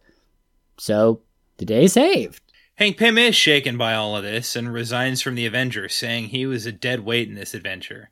so 0.78 1.20
the 1.58 1.66
day 1.66 1.84
is 1.84 1.92
saved. 1.92 2.40
Hank 2.76 2.96
Pym 2.96 3.18
is 3.18 3.36
shaken 3.36 3.76
by 3.76 3.92
all 3.92 4.16
of 4.16 4.22
this 4.22 4.56
and 4.56 4.72
resigns 4.72 5.20
from 5.20 5.34
the 5.34 5.44
Avengers, 5.44 5.94
saying 5.94 6.28
he 6.28 6.46
was 6.46 6.64
a 6.64 6.72
dead 6.72 7.00
weight 7.00 7.28
in 7.28 7.34
this 7.34 7.52
adventure. 7.52 8.08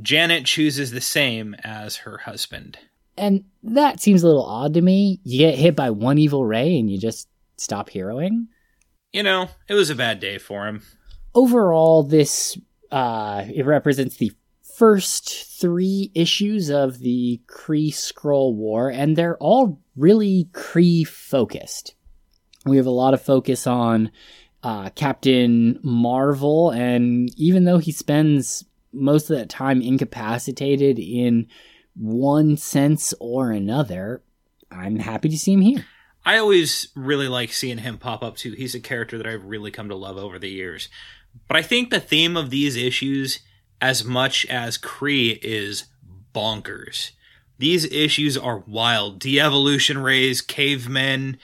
Janet 0.00 0.46
chooses 0.46 0.92
the 0.92 1.00
same 1.02 1.54
as 1.62 1.96
her 1.96 2.16
husband. 2.16 2.78
And 3.18 3.44
that 3.62 4.00
seems 4.00 4.22
a 4.22 4.26
little 4.26 4.46
odd 4.46 4.72
to 4.74 4.80
me. 4.80 5.20
You 5.24 5.38
get 5.38 5.58
hit 5.58 5.76
by 5.76 5.90
one 5.90 6.16
evil 6.16 6.46
ray 6.46 6.78
and 6.78 6.90
you 6.90 6.98
just 6.98 7.28
stop 7.58 7.90
heroing? 7.90 8.46
You 9.12 9.22
know, 9.22 9.50
it 9.68 9.74
was 9.74 9.90
a 9.90 9.94
bad 9.94 10.20
day 10.20 10.38
for 10.38 10.66
him. 10.66 10.82
Overall, 11.34 12.02
this 12.02 12.56
uh, 12.90 13.44
it 13.46 13.66
represents 13.66 14.16
the 14.16 14.32
first 14.76 15.58
three 15.58 16.10
issues 16.14 16.68
of 16.68 16.98
the 16.98 17.40
Kree 17.46 17.88
Skrull 17.88 18.54
War, 18.54 18.90
and 18.90 19.16
they're 19.16 19.38
all 19.38 19.80
really 19.96 20.48
Kree 20.52 21.06
focused. 21.06 21.94
We 22.66 22.76
have 22.76 22.86
a 22.86 22.90
lot 22.90 23.14
of 23.14 23.22
focus 23.22 23.66
on 23.66 24.10
uh, 24.62 24.90
Captain 24.90 25.80
Marvel, 25.82 26.70
and 26.70 27.30
even 27.38 27.64
though 27.64 27.78
he 27.78 27.90
spends 27.90 28.64
most 28.92 29.30
of 29.30 29.38
that 29.38 29.48
time 29.48 29.80
incapacitated 29.80 30.98
in 30.98 31.46
one 31.94 32.58
sense 32.58 33.14
or 33.18 33.52
another, 33.52 34.22
I'm 34.70 34.98
happy 34.98 35.30
to 35.30 35.38
see 35.38 35.54
him 35.54 35.62
here. 35.62 35.86
I 36.24 36.38
always 36.38 36.88
really 36.94 37.28
like 37.28 37.52
seeing 37.52 37.78
him 37.78 37.98
pop 37.98 38.22
up 38.22 38.36
too. 38.36 38.52
He's 38.52 38.74
a 38.74 38.80
character 38.80 39.16
that 39.16 39.26
I've 39.26 39.44
really 39.44 39.70
come 39.70 39.88
to 39.88 39.94
love 39.94 40.18
over 40.18 40.38
the 40.38 40.50
years. 40.50 40.88
But 41.48 41.56
I 41.56 41.62
think 41.62 41.88
the 41.88 42.00
theme 42.00 42.36
of 42.36 42.50
these 42.50 42.76
issues, 42.76 43.40
as 43.80 44.04
much 44.04 44.46
as 44.46 44.78
Kree, 44.78 45.38
is 45.42 45.84
bonkers. 46.34 47.12
These 47.58 47.90
issues 47.90 48.36
are 48.36 48.64
wild. 48.66 49.18
De-evolution 49.18 49.98
rays, 49.98 50.42
cavemen, 50.42 51.38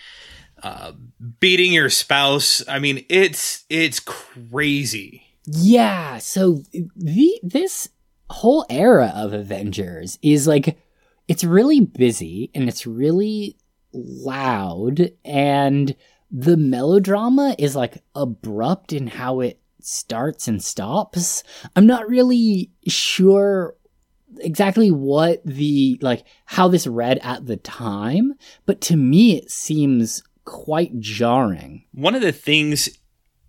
uh, 0.63 0.93
beating 1.41 1.73
your 1.73 1.91
spouse. 1.91 2.63
I 2.69 2.79
mean, 2.79 3.05
it's 3.09 3.65
it's 3.69 4.01
crazy. 4.01 5.25
Yeah. 5.47 6.19
So 6.19 6.63
the 6.97 7.41
this 7.43 7.89
whole 8.31 8.67
era 8.71 9.13
of 9.15 9.33
Avengers 9.33 10.19
is 10.23 10.47
like 10.47 10.79
it's 11.29 11.45
really 11.45 11.81
busy 11.81 12.51
and 12.55 12.69
it's 12.69 12.87
really 12.87 13.57
loud 13.93 15.11
and 15.25 15.95
the 16.31 16.57
melodrama 16.57 17.55
is 17.59 17.77
like 17.77 18.03
abrupt 18.15 18.93
in 18.93 19.07
how 19.07 19.41
it 19.41 19.62
starts 19.87 20.49
and 20.49 20.63
stops. 20.63 21.43
I'm 21.77 21.87
not 21.87 22.09
really 22.09 22.71
sure 22.87 23.77
exactly 24.39 24.91
what 24.91 25.43
the 25.45 25.99
like 26.01 26.25
how 26.47 26.69
this 26.69 26.87
read 26.87 27.19
at 27.23 27.47
the 27.47 27.57
time, 27.57 28.35
but 28.67 28.81
to 28.83 28.97
me 28.97 29.37
it 29.37 29.51
seems 29.51 30.23
quite 30.45 30.99
jarring. 31.01 31.85
One 31.93 32.15
of 32.15 32.23
the 32.23 32.33
things 32.33 32.89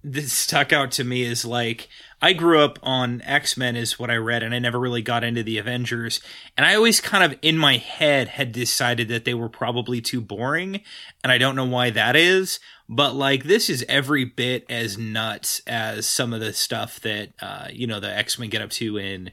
that 0.04 0.30
stuck 0.30 0.74
out 0.74 0.92
to 0.92 1.04
me 1.04 1.24
is 1.24 1.46
like 1.46 1.88
I 2.22 2.32
grew 2.32 2.60
up 2.60 2.80
on 2.84 3.22
X 3.24 3.58
Men 3.58 3.76
is 3.76 4.00
what 4.00 4.10
I 4.10 4.16
read, 4.16 4.44
and 4.44 4.56
I 4.56 4.60
never 4.60 4.80
really 4.80 5.02
got 5.02 5.26
into 5.26 5.44
the 5.44 5.58
Avengers. 5.58 6.22
And 6.56 6.66
I 6.66 6.76
always 6.76 7.02
kind 7.02 7.22
of 7.22 7.38
in 7.42 7.58
my 7.58 7.78
head 7.78 8.30
had 8.30 8.54
decided 8.54 9.10
that 9.10 9.26
they 9.26 9.34
were 9.34 9.50
probably 9.50 10.00
too 10.00 10.22
boring, 10.22 10.82
and 11.22 11.32
I 11.32 11.38
don't 11.38 11.56
know 11.56 11.66
why 11.66 11.90
that 11.90 12.16
is. 12.16 12.60
But 12.96 13.16
like 13.16 13.44
this 13.44 13.70
is 13.70 13.86
every 13.90 14.26
bit 14.26 14.66
as 14.70 14.98
nuts 14.98 15.62
as 15.66 16.08
some 16.08 16.34
of 16.34 16.40
the 16.40 16.54
stuff 16.54 17.00
that 17.02 17.30
uh, 17.42 17.68
you 17.72 17.88
know 17.88 18.00
the 18.00 18.16
X 18.16 18.38
Men 18.38 18.50
get 18.50 18.62
up 18.62 18.70
to 18.72 18.98
in 18.98 19.32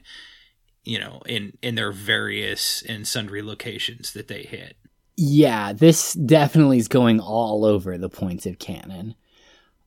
you 0.83 0.99
know 0.99 1.21
in 1.25 1.57
in 1.61 1.75
their 1.75 1.91
various 1.91 2.81
and 2.81 3.07
sundry 3.07 3.41
locations 3.41 4.13
that 4.13 4.27
they 4.27 4.43
hit. 4.43 4.77
Yeah, 5.17 5.73
this 5.73 6.13
definitely 6.13 6.77
is 6.77 6.87
going 6.87 7.19
all 7.19 7.65
over 7.65 7.97
the 7.97 8.09
points 8.09 8.45
of 8.45 8.57
canon. 8.57 9.15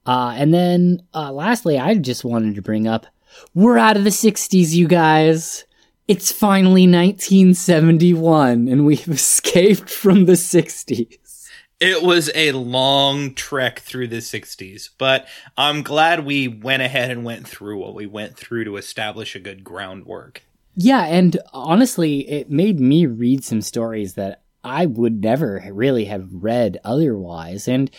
Uh, 0.06 0.34
and 0.36 0.52
then 0.52 1.02
uh, 1.14 1.32
lastly, 1.32 1.78
I 1.78 1.94
just 1.94 2.24
wanted 2.24 2.54
to 2.54 2.62
bring 2.62 2.86
up 2.86 3.06
we're 3.54 3.78
out 3.78 3.96
of 3.96 4.04
the 4.04 4.10
60s, 4.10 4.72
you 4.72 4.86
guys. 4.88 5.64
It's 6.06 6.30
finally 6.30 6.86
1971, 6.86 8.68
and 8.68 8.84
we've 8.84 9.08
escaped 9.08 9.88
from 9.88 10.26
the 10.26 10.32
60s. 10.32 11.18
It 11.86 12.02
was 12.02 12.30
a 12.34 12.52
long 12.52 13.34
trek 13.34 13.80
through 13.80 14.08
the 14.08 14.22
60s, 14.22 14.88
but 14.96 15.28
I'm 15.54 15.82
glad 15.82 16.24
we 16.24 16.48
went 16.48 16.82
ahead 16.82 17.10
and 17.10 17.26
went 17.26 17.46
through 17.46 17.76
what 17.76 17.94
we 17.94 18.06
went 18.06 18.38
through 18.38 18.64
to 18.64 18.78
establish 18.78 19.36
a 19.36 19.38
good 19.38 19.62
groundwork. 19.64 20.40
Yeah, 20.74 21.04
and 21.04 21.36
honestly, 21.52 22.26
it 22.26 22.50
made 22.50 22.80
me 22.80 23.04
read 23.04 23.44
some 23.44 23.60
stories 23.60 24.14
that 24.14 24.44
I 24.64 24.86
would 24.86 25.22
never 25.22 25.62
really 25.72 26.06
have 26.06 26.26
read 26.32 26.80
otherwise. 26.84 27.68
And 27.68 27.90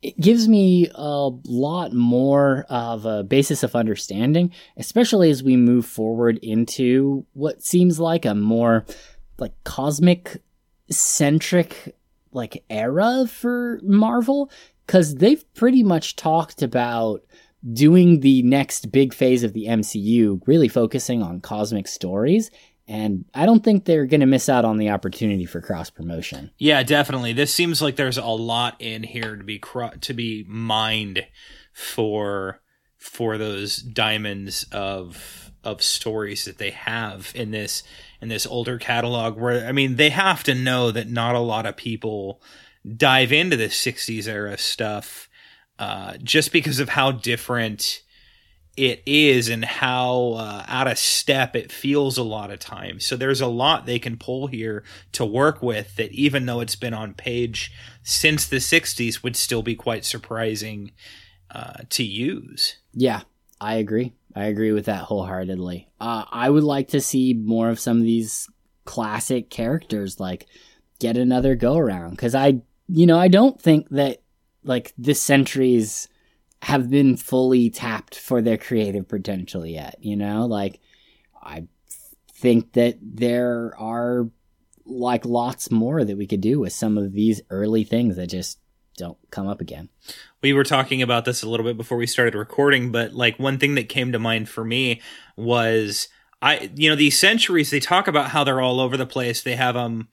it 0.00 0.18
gives 0.18 0.48
me 0.48 0.88
a 0.94 1.28
lot 1.44 1.92
more 1.92 2.64
of 2.70 3.04
a 3.04 3.24
basis 3.24 3.62
of 3.62 3.76
understanding, 3.76 4.52
especially 4.78 5.28
as 5.28 5.42
we 5.42 5.58
move 5.58 5.84
forward 5.84 6.38
into 6.38 7.26
what 7.34 7.62
seems 7.62 8.00
like 8.00 8.24
a 8.24 8.34
more 8.34 8.86
like 9.36 9.52
cosmic 9.64 10.42
centric 10.88 11.94
like 12.34 12.64
era 12.68 13.26
for 13.26 13.80
Marvel 13.82 14.50
cuz 14.86 15.14
they've 15.14 15.44
pretty 15.54 15.82
much 15.82 16.16
talked 16.16 16.62
about 16.62 17.22
doing 17.72 18.20
the 18.20 18.42
next 18.42 18.92
big 18.92 19.14
phase 19.14 19.42
of 19.42 19.54
the 19.54 19.66
MCU 19.66 20.40
really 20.46 20.68
focusing 20.68 21.22
on 21.22 21.40
cosmic 21.40 21.88
stories 21.88 22.50
and 22.86 23.24
I 23.34 23.46
don't 23.46 23.64
think 23.64 23.84
they're 23.84 24.06
going 24.06 24.20
to 24.20 24.26
miss 24.26 24.48
out 24.48 24.64
on 24.64 24.76
the 24.76 24.90
opportunity 24.90 25.46
for 25.46 25.60
cross 25.60 25.88
promotion. 25.88 26.50
Yeah, 26.58 26.82
definitely. 26.82 27.32
This 27.32 27.52
seems 27.52 27.80
like 27.80 27.96
there's 27.96 28.18
a 28.18 28.26
lot 28.26 28.76
in 28.78 29.02
here 29.02 29.36
to 29.36 29.44
be 29.44 29.60
to 30.02 30.14
be 30.14 30.44
mined 30.46 31.26
for 31.72 32.60
for 32.98 33.38
those 33.38 33.76
diamonds 33.78 34.66
of 34.70 35.50
of 35.62 35.82
stories 35.82 36.44
that 36.44 36.58
they 36.58 36.70
have 36.70 37.32
in 37.34 37.50
this 37.50 37.82
in 38.24 38.30
this 38.30 38.46
older 38.46 38.78
catalog 38.78 39.36
where 39.36 39.66
I 39.66 39.72
mean 39.72 39.96
they 39.96 40.08
have 40.08 40.42
to 40.44 40.54
know 40.54 40.90
that 40.90 41.10
not 41.10 41.34
a 41.34 41.40
lot 41.40 41.66
of 41.66 41.76
people 41.76 42.40
dive 42.96 43.32
into 43.32 43.54
the 43.54 43.66
60s 43.66 44.26
era 44.26 44.56
stuff 44.56 45.28
uh, 45.78 46.14
just 46.22 46.50
because 46.50 46.80
of 46.80 46.88
how 46.88 47.12
different 47.12 48.02
it 48.78 49.02
is 49.04 49.50
and 49.50 49.62
how 49.62 50.32
uh, 50.38 50.64
out 50.66 50.88
of 50.88 50.98
step 50.98 51.54
it 51.54 51.70
feels 51.70 52.16
a 52.16 52.22
lot 52.22 52.50
of 52.50 52.58
times. 52.58 53.04
So 53.04 53.14
there's 53.14 53.42
a 53.42 53.46
lot 53.46 53.84
they 53.84 53.98
can 53.98 54.16
pull 54.16 54.46
here 54.46 54.84
to 55.12 55.26
work 55.26 55.62
with 55.62 55.94
that 55.96 56.10
even 56.12 56.46
though 56.46 56.60
it's 56.60 56.76
been 56.76 56.94
on 56.94 57.12
page 57.12 57.72
since 58.02 58.46
the 58.46 58.56
60s 58.56 59.22
would 59.22 59.36
still 59.36 59.62
be 59.62 59.74
quite 59.74 60.06
surprising 60.06 60.92
uh, 61.50 61.82
to 61.90 62.02
use. 62.02 62.78
Yeah, 62.94 63.20
I 63.60 63.74
agree. 63.74 64.14
I 64.34 64.46
agree 64.46 64.72
with 64.72 64.86
that 64.86 65.02
wholeheartedly. 65.02 65.88
Uh, 66.00 66.24
I 66.30 66.50
would 66.50 66.64
like 66.64 66.88
to 66.88 67.00
see 67.00 67.34
more 67.34 67.70
of 67.70 67.78
some 67.78 67.98
of 67.98 68.02
these 68.02 68.48
classic 68.84 69.48
characters 69.48 70.20
like 70.20 70.46
get 70.98 71.16
another 71.16 71.54
go 71.54 71.76
around 71.76 72.10
because 72.10 72.34
I, 72.34 72.60
you 72.88 73.06
know, 73.06 73.18
I 73.18 73.28
don't 73.28 73.60
think 73.60 73.88
that 73.90 74.22
like 74.64 74.92
this 74.98 75.22
century's 75.22 76.08
have 76.62 76.90
been 76.90 77.16
fully 77.16 77.70
tapped 77.70 78.18
for 78.18 78.40
their 78.40 78.56
creative 78.56 79.06
potential 79.06 79.66
yet. 79.66 79.96
You 80.00 80.16
know, 80.16 80.46
like 80.46 80.80
I 81.42 81.66
think 82.32 82.72
that 82.72 82.98
there 83.02 83.74
are 83.78 84.28
like 84.86 85.24
lots 85.24 85.70
more 85.70 86.04
that 86.04 86.16
we 86.16 86.26
could 86.26 86.40
do 86.40 86.60
with 86.60 86.72
some 86.72 86.98
of 86.98 87.12
these 87.12 87.40
early 87.50 87.84
things 87.84 88.16
that 88.16 88.28
just 88.28 88.58
don't 88.96 89.18
come 89.30 89.46
up 89.46 89.60
again. 89.60 89.88
We 90.42 90.52
were 90.52 90.64
talking 90.64 91.02
about 91.02 91.24
this 91.24 91.42
a 91.42 91.48
little 91.48 91.64
bit 91.64 91.76
before 91.76 91.98
we 91.98 92.06
started 92.06 92.34
recording, 92.34 92.92
but 92.92 93.12
like 93.12 93.38
one 93.38 93.58
thing 93.58 93.74
that 93.76 93.88
came 93.88 94.12
to 94.12 94.18
mind 94.18 94.48
for 94.48 94.64
me 94.64 95.00
was 95.36 96.08
I 96.42 96.70
you 96.74 96.88
know 96.90 96.96
these 96.96 97.18
Sentries 97.18 97.70
they 97.70 97.80
talk 97.80 98.08
about 98.08 98.30
how 98.30 98.44
they're 98.44 98.60
all 98.60 98.80
over 98.80 98.96
the 98.96 99.06
place. 99.06 99.42
They 99.42 99.56
have 99.56 99.76
um 99.76 100.08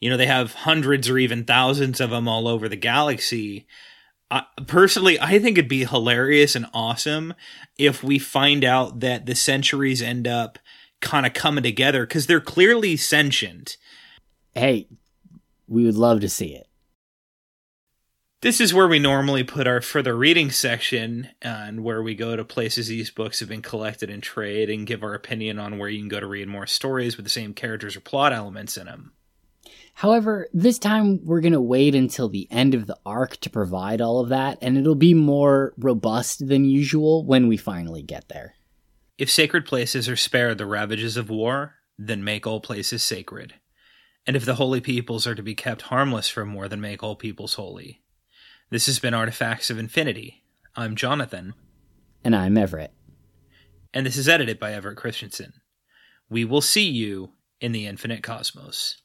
you 0.00 0.10
know 0.10 0.16
they 0.16 0.26
have 0.26 0.52
hundreds 0.52 1.08
or 1.08 1.18
even 1.18 1.44
thousands 1.44 2.00
of 2.00 2.10
them 2.10 2.28
all 2.28 2.48
over 2.48 2.68
the 2.68 2.76
galaxy 2.76 3.66
I, 4.30 4.42
personally, 4.66 5.20
I 5.20 5.38
think 5.38 5.56
it'd 5.56 5.68
be 5.68 5.84
hilarious 5.84 6.56
and 6.56 6.66
awesome 6.74 7.34
if 7.78 8.02
we 8.02 8.18
find 8.18 8.64
out 8.64 9.00
that 9.00 9.26
the 9.26 9.34
Sentries 9.34 10.02
end 10.02 10.26
up 10.26 10.58
kind 11.00 11.26
of 11.26 11.34
coming 11.34 11.62
together 11.62 12.06
because 12.06 12.26
they're 12.26 12.40
clearly 12.40 12.96
sentient. 12.96 13.76
Hey, 14.54 14.88
we 15.68 15.84
would 15.84 15.94
love 15.94 16.20
to 16.20 16.28
see 16.28 16.54
it. 16.54 16.65
This 18.42 18.60
is 18.60 18.74
where 18.74 18.86
we 18.86 18.98
normally 18.98 19.44
put 19.44 19.66
our 19.66 19.80
further 19.80 20.14
reading 20.14 20.50
section 20.50 21.30
uh, 21.42 21.48
and 21.48 21.82
where 21.82 22.02
we 22.02 22.14
go 22.14 22.36
to 22.36 22.44
places 22.44 22.88
these 22.88 23.10
books 23.10 23.40
have 23.40 23.48
been 23.48 23.62
collected 23.62 24.10
in 24.10 24.20
trade 24.20 24.68
and 24.68 24.86
give 24.86 25.02
our 25.02 25.14
opinion 25.14 25.58
on 25.58 25.78
where 25.78 25.88
you 25.88 25.98
can 25.98 26.08
go 26.08 26.20
to 26.20 26.26
read 26.26 26.46
more 26.46 26.66
stories 26.66 27.16
with 27.16 27.24
the 27.24 27.30
same 27.30 27.54
characters 27.54 27.96
or 27.96 28.00
plot 28.00 28.34
elements 28.34 28.76
in 28.76 28.84
them. 28.84 29.12
However, 29.94 30.48
this 30.52 30.78
time 30.78 31.24
we're 31.24 31.40
going 31.40 31.54
to 31.54 31.60
wait 31.62 31.94
until 31.94 32.28
the 32.28 32.46
end 32.50 32.74
of 32.74 32.86
the 32.86 32.98
arc 33.06 33.38
to 33.38 33.48
provide 33.48 34.02
all 34.02 34.20
of 34.20 34.28
that, 34.28 34.58
and 34.60 34.76
it'll 34.76 34.94
be 34.94 35.14
more 35.14 35.72
robust 35.78 36.46
than 36.46 36.66
usual 36.66 37.24
when 37.24 37.48
we 37.48 37.56
finally 37.56 38.02
get 38.02 38.28
there. 38.28 38.56
If 39.16 39.30
sacred 39.30 39.64
places 39.64 40.10
are 40.10 40.16
spared 40.16 40.58
the 40.58 40.66
ravages 40.66 41.16
of 41.16 41.30
war, 41.30 41.76
then 41.98 42.22
make 42.22 42.46
all 42.46 42.60
places 42.60 43.02
sacred. 43.02 43.54
And 44.26 44.36
if 44.36 44.44
the 44.44 44.56
holy 44.56 44.82
peoples 44.82 45.26
are 45.26 45.34
to 45.34 45.42
be 45.42 45.54
kept 45.54 45.82
harmless 45.82 46.28
from 46.28 46.52
war, 46.52 46.68
then 46.68 46.82
make 46.82 47.02
all 47.02 47.16
peoples 47.16 47.54
holy. 47.54 48.02
This 48.68 48.86
has 48.86 48.98
been 48.98 49.14
Artifacts 49.14 49.70
of 49.70 49.78
Infinity. 49.78 50.42
I'm 50.74 50.96
Jonathan. 50.96 51.54
And 52.24 52.34
I'm 52.34 52.58
Everett. 52.58 52.92
And 53.94 54.04
this 54.04 54.16
is 54.16 54.28
edited 54.28 54.58
by 54.58 54.72
Everett 54.72 54.96
Christensen. 54.96 55.52
We 56.28 56.44
will 56.44 56.60
see 56.60 56.88
you 56.88 57.30
in 57.60 57.70
the 57.70 57.86
infinite 57.86 58.24
cosmos. 58.24 59.00